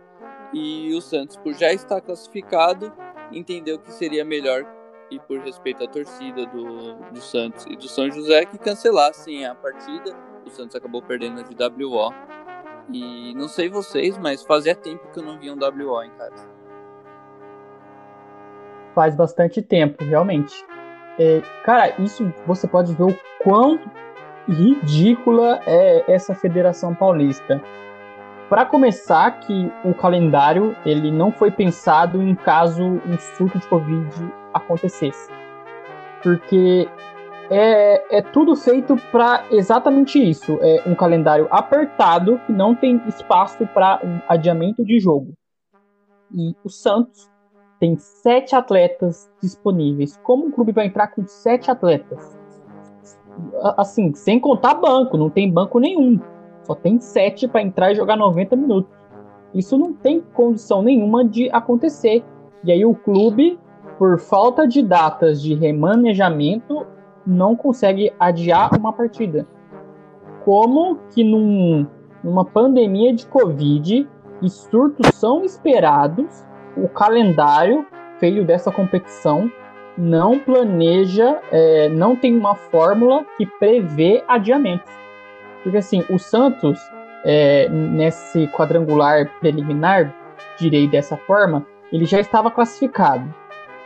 [0.53, 2.93] E o Santos, por já estar classificado,
[3.33, 4.67] entendeu que seria melhor,
[5.11, 9.55] e por respeito à torcida do, do Santos e do São José, que cancelassem a
[9.55, 10.17] partida.
[10.47, 12.13] O Santos acabou perdendo de WO.
[12.91, 16.51] E não sei vocês, mas fazia tempo que eu não via um WO em casa.
[18.95, 20.65] Faz bastante tempo, realmente.
[21.19, 23.79] É, cara, isso você pode ver o quão
[24.49, 27.63] ridícula é essa Federação Paulista
[28.53, 34.07] para começar, que o calendário ele não foi pensado em caso um surto de Covid
[34.53, 35.31] acontecesse.
[36.23, 36.87] Porque
[37.51, 40.59] é, é tudo feito para exatamente isso.
[40.61, 45.33] É um calendário apertado que não tem espaço para um adiamento de jogo.
[46.31, 47.31] E o Santos
[47.81, 50.21] tem sete atletas disponíveis.
[50.23, 52.39] Como um clube vai entrar com sete atletas?
[53.79, 56.21] Assim, sem contar banco, não tem banco nenhum.
[56.65, 58.93] Só tem sete para entrar e jogar 90 minutos.
[59.55, 62.25] Isso não tem condição nenhuma de acontecer.
[62.65, 63.59] E aí o clube,
[63.99, 66.87] por falta de datas de remanejamento,
[67.27, 69.47] não consegue adiar uma partida.
[70.45, 71.87] Como que num,
[72.23, 74.09] numa pandemia de Covid
[74.41, 76.45] e surtos são esperados,
[76.77, 77.87] o calendário
[78.19, 79.51] feio dessa competição
[79.97, 85.02] não planeja, é, não tem uma fórmula que prevê adiamentos.
[85.63, 86.79] Porque assim, o Santos,
[87.25, 90.15] é, nesse quadrangular preliminar,
[90.59, 93.33] direi dessa forma, ele já estava classificado.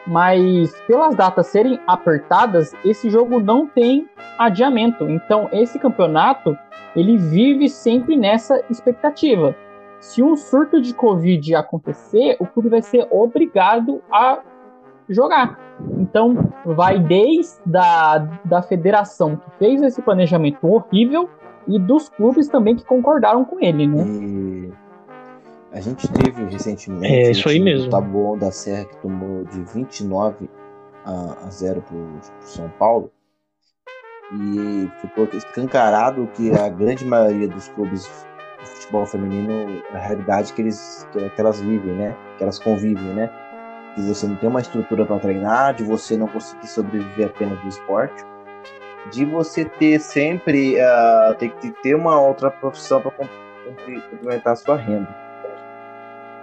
[0.07, 4.09] Mas pelas datas serem apertadas, esse jogo não tem
[4.39, 5.09] adiamento.
[5.09, 6.57] Então esse campeonato
[6.95, 9.55] ele vive sempre nessa expectativa.
[10.01, 14.41] Se um surto de Covid acontecer, o clube vai ser obrigado a
[15.09, 15.59] jogar.
[15.99, 21.29] Então, vai desde a da federação que fez esse planejamento horrível
[21.69, 24.05] e dos clubes também que concordaram com ele, né?
[24.07, 24.73] E
[25.73, 27.89] a gente teve recentemente é, isso aí mesmo.
[27.89, 30.49] o Taboão da Serra que tomou de 29
[31.05, 33.11] a, a 0 para o São Paulo.
[34.33, 38.05] E ficou escancarado que a grande maioria dos clubes
[38.59, 42.17] de futebol feminino, a realidade que, eles, que elas vivem, né?
[42.37, 43.31] Que elas convivem, né?
[43.97, 47.69] De você não ter uma estrutura para treinar, de você não conseguir sobreviver apenas do
[47.69, 48.25] esporte
[49.11, 54.77] de você ter sempre uh, ter que ter uma outra profissão para complementar a sua
[54.77, 55.09] renda.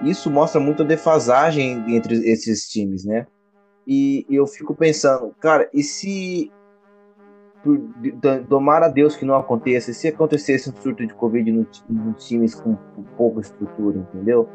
[0.02, 3.26] Isso mostra muito a defasagem entre esses times, né?
[3.88, 6.52] E, eu fico pensando, cara, e se
[8.50, 12.56] tomara a Deus que não aconteça, se acontecesse um surto de Covid nos no times
[12.56, 12.76] com,
[13.18, 14.50] pouca estrutura, entendeu?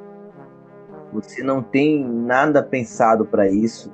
[1.12, 3.90] Você não tem nada pensado para isso,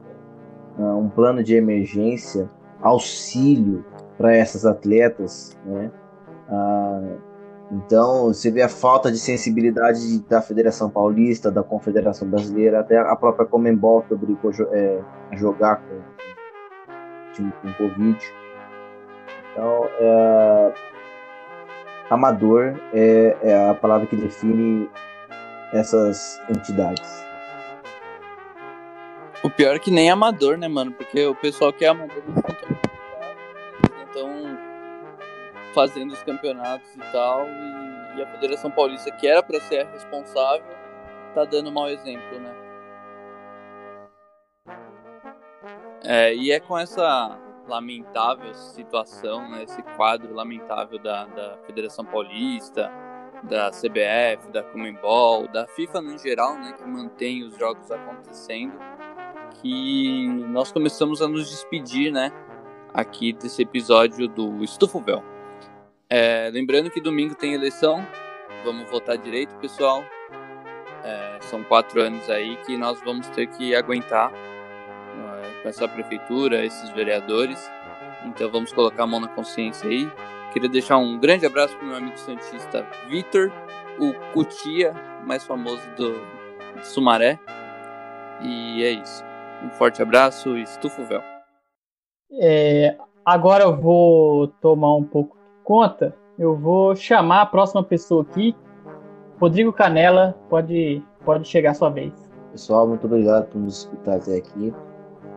[0.76, 2.48] uh, um plano de emergência,
[2.80, 3.84] auxílio,
[4.16, 5.90] para essas atletas, né?
[6.48, 7.16] Ah,
[7.72, 13.16] então você vê a falta de sensibilidade da Federação Paulista, da Confederação Brasileira, até a
[13.16, 15.00] própria Comembol que obrigou é,
[15.30, 16.14] a jogar com
[17.42, 18.18] com Covid.
[19.52, 20.72] Então, é,
[22.10, 24.88] amador é, é, a palavra que define
[25.72, 27.24] essas entidades.
[29.42, 30.92] O pior é que nem amador, né, mano?
[30.92, 32.42] Porque o pessoal que é amador não
[35.74, 39.90] fazendo os campeonatos e tal, e, e a Federação Paulista, que era para ser a
[39.90, 40.64] responsável,
[41.34, 42.54] tá dando mau exemplo, né?
[46.04, 52.92] É, e é com essa lamentável situação, né, esse quadro lamentável da, da Federação Paulista,
[53.42, 58.78] da CBF, da Comembol, da FIFA no geral, né, que mantém os jogos acontecendo,
[59.60, 62.30] que nós começamos a nos despedir, né,
[62.92, 65.33] aqui desse episódio do Estufo Véu.
[66.08, 68.06] É, lembrando que domingo tem eleição,
[68.64, 70.04] vamos votar direito, pessoal.
[71.02, 76.64] É, são quatro anos aí que nós vamos ter que aguentar é, com essa prefeitura,
[76.64, 77.70] esses vereadores.
[78.24, 80.10] Então vamos colocar a mão na consciência aí.
[80.52, 83.50] Queria deixar um grande abraço para meu amigo santista Vitor,
[83.98, 84.92] o Cutia,
[85.26, 86.14] mais famoso do,
[86.82, 87.38] Sumaré.
[88.40, 89.24] E é isso.
[89.62, 91.22] Um forte abraço e estufa o véu.
[92.40, 96.14] É, agora eu vou tomar um pouco conta.
[96.38, 98.54] Eu vou chamar a próxima pessoa aqui,
[99.40, 102.12] Rodrigo Canela, pode, pode chegar a sua vez.
[102.52, 104.72] Pessoal, muito obrigado por nos escutar até aqui.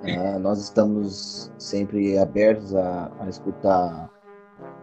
[0.04, 4.10] Uh, nós estamos sempre abertos a, a escutar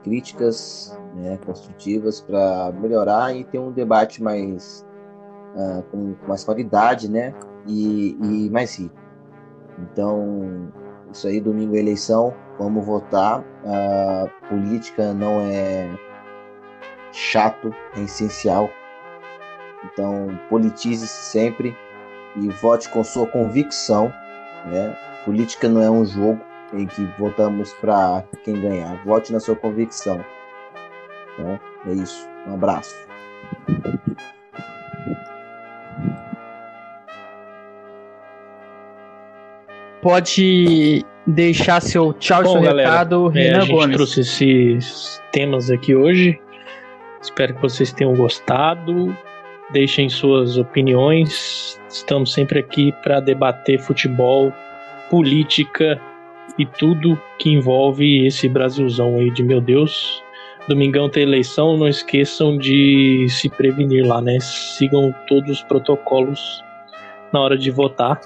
[0.02, 4.84] críticas né, construtivas para melhorar e ter um debate mais
[5.54, 7.32] uh, com, com, mais qualidade né,
[7.66, 8.94] e, e, mais rico.
[9.78, 10.72] Então,
[11.12, 13.40] isso aí, domingo é eleição, vamos votar.
[13.40, 15.88] Uh, política não é
[17.12, 18.70] chato, é essencial.
[19.84, 21.76] Então, politize-se sempre
[22.36, 24.12] e vote com sua convicção.
[24.66, 24.96] Né?
[25.24, 26.40] Política não é um jogo
[26.72, 28.96] em que votamos para quem ganhar.
[29.04, 30.24] Vote na sua convicção.
[31.34, 32.28] Então, é isso.
[32.46, 32.94] Um abraço.
[40.02, 43.96] Pode deixar seu tchau e seu galera, recado, é, Renan a gente Gomes.
[43.96, 46.38] trouxe esses temas aqui hoje.
[47.20, 49.16] Espero que vocês tenham gostado.
[49.72, 51.80] Deixem suas opiniões.
[51.88, 54.52] Estamos sempre aqui para debater futebol,
[55.10, 56.00] política
[56.58, 60.22] e tudo que envolve esse Brasilzão aí de meu Deus.
[60.68, 64.38] Domingão tem eleição, não esqueçam de se prevenir lá, né?
[64.40, 66.62] Sigam todos os protocolos
[67.32, 68.20] na hora de votar.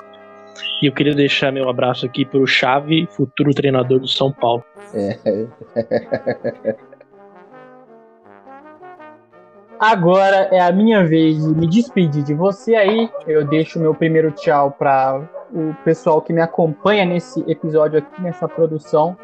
[0.82, 4.64] E eu queria deixar meu abraço aqui para o Chave, futuro treinador do São Paulo.
[4.94, 5.18] É.
[9.78, 13.08] Agora é a minha vez de me despedir de você aí.
[13.26, 15.20] Eu deixo meu primeiro tchau para
[15.52, 19.16] o pessoal que me acompanha nesse episódio aqui, nessa produção.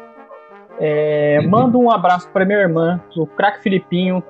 [0.79, 4.23] É, mando um abraço para minha irmã, o craque Filipinho.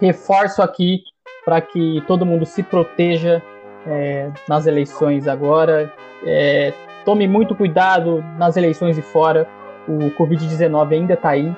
[0.00, 1.04] Reforço aqui
[1.44, 3.40] para que todo mundo se proteja
[3.86, 5.92] é, nas eleições agora.
[6.24, 6.72] É,
[7.04, 9.48] tome muito cuidado nas eleições e fora.
[9.88, 11.52] O Covid-19 ainda está aí.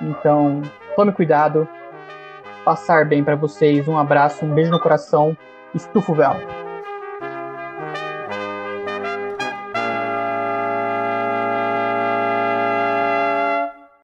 [0.00, 0.62] Então,
[0.96, 1.68] tome cuidado
[2.64, 3.86] passar bem para vocês.
[3.88, 5.36] Um abraço, um beijo no coração.
[5.74, 6.71] Estufa o véu.